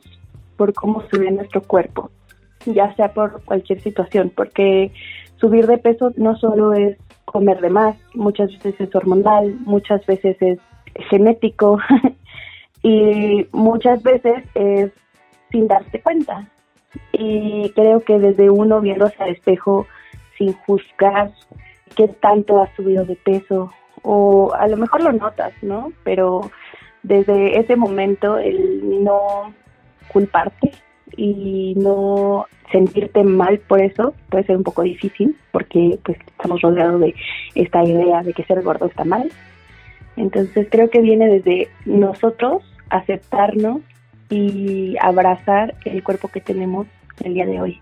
por 0.57 0.73
cómo 0.73 1.03
sube 1.09 1.31
nuestro 1.31 1.61
cuerpo, 1.61 2.11
ya 2.65 2.93
sea 2.95 3.13
por 3.13 3.41
cualquier 3.45 3.79
situación, 3.79 4.29
porque 4.35 4.91
subir 5.37 5.67
de 5.67 5.77
peso 5.77 6.11
no 6.17 6.35
solo 6.35 6.73
es 6.73 6.97
comer 7.23 7.61
de 7.61 7.69
más, 7.69 7.95
muchas 8.13 8.51
veces 8.51 8.75
es 8.81 8.93
hormonal, 8.93 9.55
muchas 9.61 10.05
veces 10.05 10.35
es 10.41 10.59
genético 11.09 11.79
y 12.83 13.47
muchas 13.53 14.03
veces 14.03 14.43
es 14.53 14.91
sin 15.51 15.67
darse 15.67 16.01
cuenta. 16.01 16.47
Y 17.11 17.69
creo 17.75 18.01
que 18.01 18.19
desde 18.19 18.49
uno 18.49 18.81
viéndose 18.81 19.21
al 19.21 19.29
espejo 19.29 19.87
sin 20.37 20.53
juzgar 20.53 21.31
qué 21.95 22.07
tanto 22.07 22.61
has 22.61 22.73
subido 22.75 23.05
de 23.05 23.15
peso, 23.15 23.71
o 24.03 24.53
a 24.53 24.67
lo 24.67 24.77
mejor 24.77 25.03
lo 25.03 25.11
notas, 25.11 25.53
¿no? 25.61 25.91
Pero 26.03 26.49
desde 27.03 27.59
ese 27.59 27.75
momento 27.75 28.37
el 28.37 29.03
no 29.03 29.53
culparte 30.07 30.71
y 31.15 31.73
no 31.75 32.45
sentirte 32.71 33.23
mal 33.23 33.59
por 33.59 33.81
eso 33.81 34.13
puede 34.29 34.45
ser 34.45 34.57
un 34.57 34.63
poco 34.63 34.81
difícil 34.81 35.37
porque 35.51 35.99
pues 36.03 36.17
estamos 36.27 36.61
rodeados 36.61 36.99
de 36.99 37.15
esta 37.55 37.83
idea 37.83 38.21
de 38.23 38.33
que 38.33 38.43
ser 38.43 38.61
gordo 38.61 38.85
está 38.85 39.03
mal. 39.03 39.31
Entonces 40.15 40.67
creo 40.69 40.89
que 40.89 41.01
viene 41.01 41.27
desde 41.27 41.69
nosotros 41.85 42.63
aceptarnos 42.89 43.81
y 44.29 44.95
abrazar 45.01 45.75
el 45.85 46.03
cuerpo 46.03 46.27
que 46.27 46.41
tenemos 46.41 46.87
el 47.23 47.33
día 47.33 47.45
de 47.45 47.61
hoy. 47.61 47.81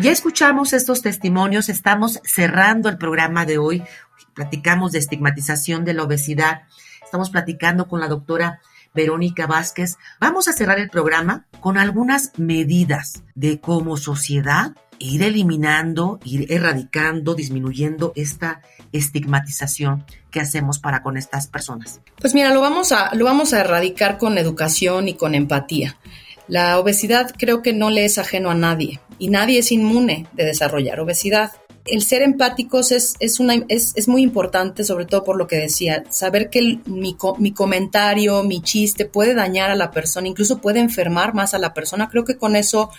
Ya 0.00 0.12
escuchamos 0.12 0.72
estos 0.74 1.02
testimonios, 1.02 1.68
estamos 1.68 2.20
cerrando 2.22 2.88
el 2.88 2.98
programa 2.98 3.44
de 3.44 3.58
hoy, 3.58 3.82
platicamos 4.32 4.92
de 4.92 5.00
estigmatización 5.00 5.84
de 5.84 5.92
la 5.92 6.04
obesidad, 6.04 6.62
estamos 7.02 7.30
platicando 7.30 7.88
con 7.88 7.98
la 7.98 8.06
doctora 8.06 8.60
Verónica 8.94 9.48
Vázquez. 9.48 9.98
Vamos 10.20 10.46
a 10.46 10.52
cerrar 10.52 10.78
el 10.78 10.88
programa 10.88 11.46
con 11.60 11.78
algunas 11.78 12.32
medidas 12.38 13.24
de 13.34 13.60
cómo 13.60 13.96
sociedad 13.96 14.76
ir 14.98 15.22
eliminando, 15.22 16.20
ir 16.24 16.52
erradicando, 16.52 17.34
disminuyendo 17.34 18.12
esta 18.16 18.62
estigmatización 18.92 20.04
que 20.30 20.40
hacemos 20.40 20.78
para 20.78 21.02
con 21.02 21.16
estas 21.16 21.46
personas? 21.46 22.00
Pues 22.20 22.34
mira, 22.34 22.52
lo 22.52 22.60
vamos 22.60 22.92
a, 22.92 23.14
lo 23.14 23.24
vamos 23.24 23.52
a 23.52 23.60
erradicar 23.60 24.18
con 24.18 24.38
educación 24.38 25.08
y 25.08 25.14
con 25.14 25.34
empatía. 25.34 25.96
La 26.48 26.78
obesidad 26.78 27.34
creo 27.36 27.62
que 27.62 27.72
no 27.72 27.90
le 27.90 28.04
es 28.04 28.18
ajeno 28.18 28.50
a 28.50 28.54
nadie 28.54 29.00
y 29.18 29.28
nadie 29.28 29.58
es 29.58 29.70
inmune 29.70 30.26
de 30.32 30.44
desarrollar 30.44 30.98
obesidad. 31.00 31.52
El 31.84 32.02
ser 32.02 32.22
empáticos 32.22 32.92
es, 32.92 33.16
es, 33.20 33.40
una, 33.40 33.54
es, 33.68 33.92
es 33.96 34.08
muy 34.08 34.22
importante, 34.22 34.84
sobre 34.84 35.06
todo 35.06 35.24
por 35.24 35.36
lo 35.36 35.46
que 35.46 35.56
decía, 35.56 36.04
saber 36.10 36.50
que 36.50 36.58
el, 36.58 36.80
mi, 36.86 37.16
mi 37.38 37.52
comentario, 37.52 38.42
mi 38.44 38.60
chiste 38.60 39.06
puede 39.06 39.34
dañar 39.34 39.70
a 39.70 39.74
la 39.74 39.90
persona, 39.90 40.28
incluso 40.28 40.58
puede 40.58 40.80
enfermar 40.80 41.34
más 41.34 41.54
a 41.54 41.58
la 41.58 41.72
persona. 41.72 42.08
Creo 42.10 42.24
que 42.24 42.36
con 42.36 42.56
eso 42.56 42.90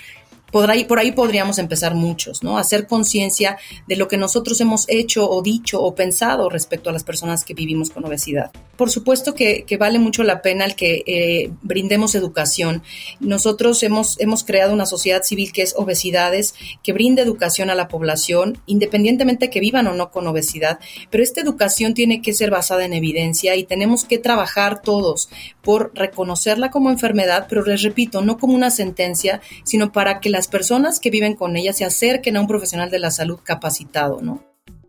por 0.52 0.70
ahí, 0.70 1.12
podríamos 1.12 1.60
empezar 1.60 1.96
muchos, 1.96 2.44
¿no? 2.44 2.58
Hacer 2.58 2.88
conciencia 2.88 3.58
de 3.88 3.96
lo 3.96 4.08
que 4.08 4.18
nosotros 4.18 4.60
hemos 4.62 4.86
hecho 4.90 5.30
o 5.30 5.42
dicho 5.42 5.82
o 5.82 5.96
pensado 5.96 6.50
respecto 6.50 6.90
a 6.90 6.94
las 6.94 7.04
personas 7.04 7.44
que 7.44 7.54
vivimos 7.54 7.90
con 7.90 8.06
obesidad. 8.06 8.52
Por 8.76 8.90
supuesto 8.90 9.34
que, 9.34 9.66
vale 9.80 10.00
mucho 10.00 10.24
la 10.24 10.42
pena 10.42 10.66
el 10.66 10.76
que 10.76 11.04
eh, 11.06 11.52
brindemos 11.62 12.16
educación. 12.16 12.84
Nosotros 13.20 13.82
hemos, 13.84 14.20
hemos 14.20 14.44
creado 14.44 14.74
una 14.74 14.86
sociedad 14.86 15.24
civil 15.24 15.52
que 15.52 15.62
es 15.62 15.74
obesidades, 15.78 16.56
que 16.84 16.94
brinda 16.94 17.22
educación 17.22 17.70
a 17.70 17.76
la 17.76 17.88
población, 17.88 18.62
independientemente 18.66 19.46
de 19.46 19.50
que 19.50 19.60
vivan 19.60 19.88
o 19.88 19.94
no 19.94 20.12
con 20.12 20.28
obesidad, 20.28 20.80
pero 21.10 21.24
esta 21.24 21.42
educación 21.42 21.94
tiene 21.94 22.22
que 22.22 22.34
ser 22.34 22.52
basada 22.52 22.86
en 22.86 22.94
evidencia 22.94 23.56
y 23.56 23.64
tenemos 23.64 24.06
que 24.06 24.18
trabajar 24.18 24.82
todos 24.82 25.30
por 25.62 25.92
reconocerla 25.94 26.72
como 26.72 26.90
enfermedad, 26.90 27.48
pero 27.48 27.64
les 27.64 27.84
repito, 27.84 28.22
no 28.22 28.38
como 28.38 28.56
una 28.56 28.72
sentencia, 28.72 29.42
sino 29.64 29.92
para 29.92 30.20
que 30.20 30.30
la 30.30 30.38
las 30.39 30.47
personas 30.47 31.02
que 31.02 31.10
viven 31.10 31.36
con 31.36 31.58
ella 31.58 31.73
se 31.73 31.84
acerquen 31.84 32.38
a 32.38 32.39
un 32.39 32.47
profesional 32.47 32.89
de 32.89 32.97
la 32.97 33.12
salud 33.12 33.41
capacitado, 33.43 34.21
¿no? 34.21 34.41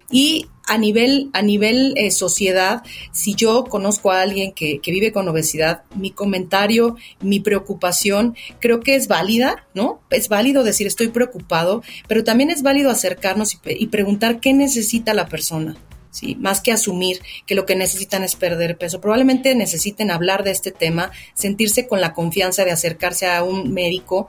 Y 0.09 0.47
a 0.69 0.79
nivel, 0.79 1.29
a 1.33 1.43
nivel 1.43 1.93
eh, 1.97 2.13
sociedad, 2.13 2.85
si 3.11 3.35
yo 3.35 3.65
conozco 3.65 4.13
a 4.13 4.21
alguien 4.23 4.53
que, 4.53 4.79
que, 4.79 4.93
vive 4.93 5.11
con 5.11 5.29
obesidad, 5.29 5.83
mi 5.97 6.13
comentario, 6.13 6.95
mi 7.21 7.41
preocupación, 7.41 8.37
creo 8.61 8.79
que 8.79 8.95
es 8.95 9.09
válida, 9.09 9.67
¿no? 9.75 10.01
Es 10.11 10.29
válido 10.29 10.63
decir 10.63 10.87
estoy 10.87 11.09
preocupado, 11.09 11.83
pero 12.07 12.23
también 12.23 12.51
es 12.51 12.63
válido 12.63 12.89
acercarnos 12.89 13.55
y, 13.55 13.59
y 13.65 13.89
preguntar 13.89 14.39
qué 14.39 14.53
necesita 14.53 15.15
la 15.15 15.27
persona. 15.27 15.77
¿sí? 16.13 16.37
Más 16.37 16.61
que 16.61 16.71
asumir 16.71 17.21
que 17.45 17.57
lo 17.57 17.67
que 17.67 17.75
necesitan 17.75 18.23
es 18.23 18.37
perder 18.37 18.79
peso. 18.79 19.01
Probablemente 19.01 19.57
necesiten 19.57 20.13
hablar 20.13 20.45
de 20.45 20.53
este 20.53 20.71
tema, 20.71 21.11
sentirse 21.35 21.89
con 21.89 22.01
la 22.01 22.15
confianza 22.15 22.65
de 22.65 22.71
acercarse 22.71 23.27
a 23.27 23.43
un 23.43 23.75
médico 23.75 24.29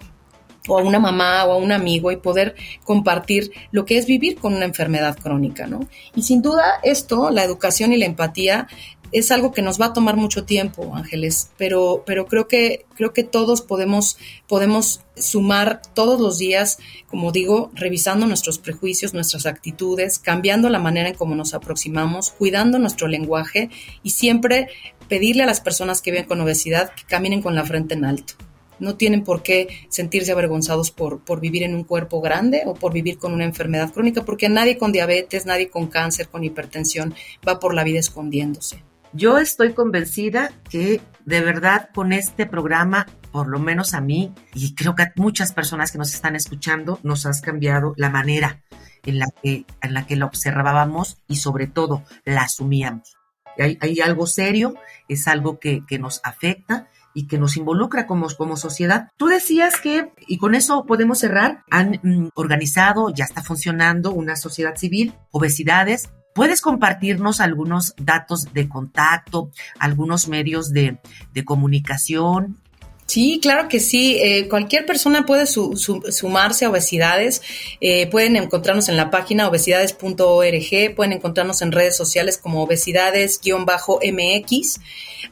o 0.68 0.78
a 0.78 0.84
una 0.84 1.00
mamá 1.00 1.46
o 1.46 1.54
a 1.54 1.58
un 1.58 1.72
amigo 1.72 2.12
y 2.12 2.18
poder 2.18 2.56
compartir 2.84 3.52
lo 3.72 3.86
que 3.86 3.98
es 3.98 4.06
vivir 4.06 4.38
con 4.38 4.54
una 4.54 4.66
enfermedad 4.66 5.18
crónica, 5.18 5.68
¿no? 5.68 5.88
Y 6.16 6.24
sin 6.24 6.42
duda 6.42 6.80
esto, 6.84 7.30
la 7.30 7.44
educación 7.44 7.94
y 7.94 7.98
la 7.98 8.06
empatía, 8.06 8.68
es 9.12 9.30
algo 9.32 9.52
que 9.52 9.62
nos 9.62 9.80
va 9.80 9.88
a 9.88 9.94
tomar 9.94 10.16
mucho 10.16 10.46
tiempo, 10.46 10.96
Ángeles, 10.96 11.52
pero, 11.58 12.04
pero 12.06 12.26
creo 12.28 12.48
que, 12.48 12.86
creo 12.96 13.12
que 13.12 13.24
todos 13.24 13.62
podemos, 13.62 14.18
podemos 14.48 15.02
sumar 15.16 15.82
todos 15.94 16.20
los 16.20 16.38
días, 16.38 16.78
como 17.08 17.32
digo, 17.32 17.72
revisando 17.74 18.26
nuestros 18.26 18.58
prejuicios, 18.58 19.14
nuestras 19.14 19.46
actitudes, 19.46 20.18
cambiando 20.18 20.70
la 20.70 20.80
manera 20.80 21.10
en 21.10 21.16
cómo 21.16 21.36
nos 21.36 21.54
aproximamos, 21.54 22.32
cuidando 22.32 22.80
nuestro 22.80 23.08
lenguaje 23.08 23.70
y 24.02 24.12
siempre 24.12 24.70
pedirle 25.10 25.44
a 25.44 25.48
las 25.48 25.60
personas 25.60 26.02
que 26.02 26.12
viven 26.12 26.26
con 26.26 26.40
obesidad 26.40 26.94
que 26.94 27.04
caminen 27.04 27.42
con 27.42 27.54
la 27.54 27.66
frente 27.66 27.96
en 27.96 28.06
alto 28.06 28.36
no 28.82 28.96
tienen 28.96 29.24
por 29.24 29.44
qué 29.44 29.68
sentirse 29.90 30.34
avergonzados 30.34 30.92
por, 30.92 31.24
por 31.24 31.40
vivir 31.40 31.64
en 31.64 31.76
un 31.76 31.84
cuerpo 31.86 32.20
grande 32.20 32.64
o 32.66 32.74
por 32.74 32.92
vivir 32.92 33.18
con 33.18 33.34
una 33.34 33.46
enfermedad 33.46 33.94
crónica, 33.94 34.26
porque 34.26 34.50
nadie 34.50 34.78
con 34.78 34.92
diabetes, 34.92 35.46
nadie 35.46 35.70
con 35.70 35.88
cáncer, 35.88 36.28
con 36.28 36.44
hipertensión 36.44 37.14
va 37.48 37.60
por 37.60 37.74
la 37.74 37.84
vida 37.84 38.00
escondiéndose. 38.00 38.84
Yo 39.14 39.38
estoy 39.38 39.74
convencida 39.74 40.52
que 40.70 41.02
de 41.26 41.42
verdad 41.42 41.90
con 41.94 42.12
este 42.14 42.46
programa, 42.46 43.08
por 43.32 43.48
lo 43.48 43.60
menos 43.60 43.94
a 43.94 44.02
mí, 44.02 44.34
y 44.54 44.74
creo 44.74 44.96
que 44.96 45.04
a 45.04 45.14
muchas 45.16 45.54
personas 45.54 45.92
que 45.92 45.98
nos 45.98 46.14
están 46.14 46.36
escuchando, 46.36 47.00
nos 47.04 47.26
has 47.26 47.42
cambiado 47.42 47.94
la 47.98 48.10
manera 48.10 48.64
en 49.06 49.20
la 49.20 49.28
que, 49.42 49.66
en 49.82 49.94
la, 49.94 50.08
que 50.08 50.16
la 50.16 50.26
observábamos 50.26 51.18
y 51.28 51.38
sobre 51.38 51.68
todo 51.68 52.04
la 52.26 52.44
asumíamos. 52.44 53.18
Hay, 53.60 53.78
hay 53.82 54.00
algo 54.00 54.28
serio, 54.28 54.76
es 55.08 55.28
algo 55.28 55.60
que, 55.60 55.82
que 55.86 56.00
nos 56.00 56.22
afecta 56.24 56.88
y 57.14 57.28
que 57.28 57.38
nos 57.38 57.58
involucra 57.58 58.08
como, 58.08 58.28
como 58.30 58.58
sociedad. 58.58 59.10
Tú 59.18 59.28
decías 59.28 59.80
que, 59.80 60.12
y 60.28 60.38
con 60.38 60.56
eso 60.56 60.86
podemos 60.86 61.20
cerrar, 61.20 61.64
han 61.70 62.00
mm, 62.04 62.30
organizado, 62.36 63.14
ya 63.14 63.26
está 63.26 63.42
funcionando 63.42 64.12
una 64.12 64.36
sociedad 64.36 64.76
civil, 64.76 65.14
obesidades, 65.32 66.10
¿Puedes 66.34 66.62
compartirnos 66.62 67.42
algunos 67.42 67.94
datos 67.98 68.54
de 68.54 68.70
contacto, 68.70 69.52
algunos 69.80 70.30
medios 70.30 70.72
de, 70.72 70.98
comunicación? 71.44 72.58
Sí, 73.06 73.42
claro 73.42 73.68
que 73.68 73.82
sí. 73.82 74.18
Eh, 74.22 74.48
cualquier 74.48 74.86
persona 74.86 75.26
puede 75.26 75.46
sumarse 75.46 76.64
a 76.64 76.70
obesidades. 76.70 77.42
Eh, 77.82 78.08
pueden 78.08 78.38
encontrarnos 78.38 78.88
en 78.88 78.96
la 78.96 79.10
página 79.10 79.50
obesidades.org, 79.50 80.96
pueden 80.96 81.12
encontrarnos 81.12 81.62
en 81.62 81.74
redes 81.74 81.98
sociales 81.98 82.38
como 82.38 82.66
obesidades-mx. 82.66 84.80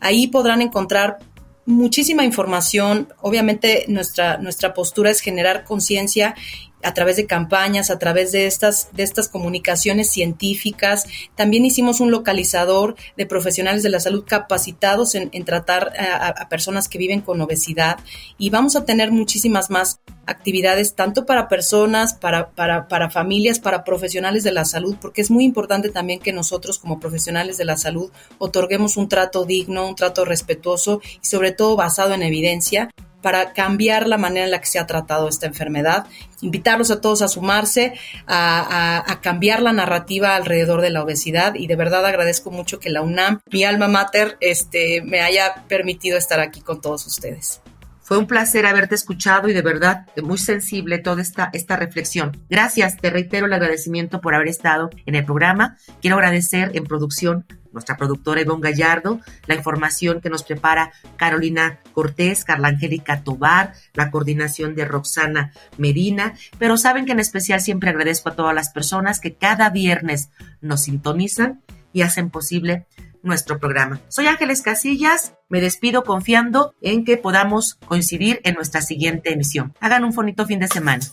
Ahí 0.01 0.27
podrán 0.27 0.61
encontrar 0.61 1.19
muchísima 1.69 2.25
información. 2.25 3.07
Obviamente 3.21 3.85
nuestra, 3.87 4.37
nuestra 4.37 4.73
postura 4.73 5.11
es 5.11 5.21
generar 5.21 5.63
conciencia 5.63 6.35
a 6.83 6.93
través 6.93 7.17
de 7.17 7.25
campañas, 7.25 7.89
a 7.89 7.99
través 7.99 8.31
de 8.31 8.45
estas, 8.45 8.89
de 8.93 9.03
estas 9.03 9.27
comunicaciones 9.27 10.09
científicas. 10.09 11.05
También 11.35 11.65
hicimos 11.65 11.99
un 11.99 12.11
localizador 12.11 12.95
de 13.17 13.25
profesionales 13.25 13.83
de 13.83 13.89
la 13.89 13.99
salud 13.99 14.23
capacitados 14.25 15.15
en, 15.15 15.29
tratar 15.45 15.93
a, 15.97 16.47
personas 16.49 16.87
que 16.87 16.97
viven 16.97 17.21
con 17.21 17.41
obesidad 17.41 17.97
y 18.37 18.49
vamos 18.49 18.75
a 18.75 18.85
tener 18.85 19.11
muchísimas 19.11 19.69
más 19.69 19.99
actividades 20.25 20.93
tanto 20.93 21.25
para 21.25 21.47
personas, 21.47 22.13
para, 22.13 22.51
para, 22.51 22.87
para 22.87 23.09
familias, 23.09 23.59
para 23.59 23.83
profesionales 23.83 24.43
de 24.43 24.51
la 24.51 24.63
salud, 24.63 24.95
porque 25.01 25.21
es 25.21 25.31
muy 25.31 25.43
importante 25.43 25.89
también 25.89 26.19
que 26.19 26.31
nosotros 26.31 26.77
como 26.77 26.99
profesionales 26.99 27.57
de 27.57 27.65
la 27.65 27.77
salud 27.77 28.11
otorguemos 28.37 28.95
un 28.95 29.09
trato 29.09 29.45
digno, 29.45 29.87
un 29.87 29.95
trato 29.95 30.25
respetuoso 30.25 31.01
y 31.21 31.25
sobre 31.25 31.51
todo 31.51 31.75
basado 31.75 32.13
en 32.13 32.21
evidencia 32.21 32.89
para 33.21 33.53
cambiar 33.53 34.07
la 34.07 34.17
manera 34.17 34.45
en 34.45 34.51
la 34.51 34.59
que 34.59 34.67
se 34.67 34.79
ha 34.79 34.87
tratado 34.87 35.27
esta 35.27 35.47
enfermedad, 35.47 36.05
invitarlos 36.41 36.91
a 36.91 37.01
todos 37.01 37.21
a 37.21 37.27
sumarse, 37.27 37.93
a, 38.27 39.19
cambiar 39.21 39.61
la 39.61 39.73
narrativa 39.73 40.35
alrededor 40.35 40.81
de 40.81 40.89
la 40.89 41.03
obesidad 41.03 41.55
y 41.55 41.67
de 41.67 41.75
verdad 41.75 42.05
agradezco 42.05 42.51
mucho 42.51 42.79
que 42.79 42.89
la 42.89 43.01
UNAM, 43.01 43.41
mi 43.51 43.63
alma 43.63 43.87
mater, 43.87 44.37
este, 44.39 45.01
me 45.01 45.21
haya 45.21 45.65
permitido 45.67 46.17
estar 46.17 46.39
aquí 46.39 46.61
con 46.61 46.81
todos 46.81 47.05
ustedes. 47.05 47.61
Fue 48.09 48.17
un 48.17 48.25
placer 48.25 48.65
haberte 48.65 48.95
escuchado 48.95 49.49
y 49.49 49.53
de 49.53 49.61
verdad 49.61 50.07
muy 50.23 50.39
sensible 50.39 50.97
toda 50.97 51.21
esta, 51.21 51.51
esta 51.53 51.75
reflexión. 51.75 52.43
Gracias, 52.49 52.97
te 52.97 53.11
reitero 53.11 53.45
el 53.45 53.53
agradecimiento 53.53 54.19
por 54.19 54.33
haber 54.33 54.47
estado 54.47 54.89
en 55.05 55.13
el 55.13 55.25
programa. 55.25 55.77
Quiero 56.01 56.15
agradecer 56.15 56.71
en 56.73 56.85
producción 56.85 57.45
nuestra 57.71 57.97
productora 57.97 58.41
Ivonne 58.41 58.61
Gallardo, 58.61 59.19
la 59.45 59.55
información 59.55 60.21
que 60.21 60.29
nos 60.29 60.43
prepara 60.43 60.91
Carolina 61.17 61.79
Cortés, 61.93 62.43
Carla 62.43 62.69
Angélica 62.69 63.23
Tobar, 63.23 63.73
la 63.93 64.11
coordinación 64.11 64.75
de 64.75 64.85
Roxana 64.85 65.53
Medina, 65.77 66.33
pero 66.57 66.77
saben 66.77 67.05
que 67.05 67.11
en 67.11 67.19
especial 67.19 67.61
siempre 67.61 67.89
agradezco 67.89 68.29
a 68.29 68.35
todas 68.35 68.55
las 68.55 68.69
personas 68.69 69.19
que 69.19 69.35
cada 69.35 69.69
viernes 69.69 70.29
nos 70.61 70.81
sintonizan 70.83 71.61
y 71.93 72.01
hacen 72.01 72.29
posible 72.29 72.85
nuestro 73.21 73.59
programa. 73.59 73.99
Soy 74.07 74.27
Ángeles 74.27 74.61
Casillas, 74.61 75.33
me 75.49 75.61
despido 75.61 76.03
confiando 76.03 76.73
en 76.81 77.03
que 77.03 77.17
podamos 77.17 77.75
coincidir 77.85 78.39
en 78.43 78.55
nuestra 78.55 78.81
siguiente 78.81 79.33
emisión. 79.33 79.73
Hagan 79.79 80.05
un 80.05 80.11
bonito 80.11 80.45
fin 80.45 80.59
de 80.59 80.67
semana. 80.67 81.05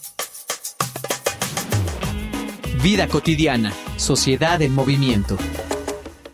Vida 2.82 3.08
cotidiana, 3.08 3.72
sociedad 3.96 4.62
en 4.62 4.72
movimiento. 4.72 5.36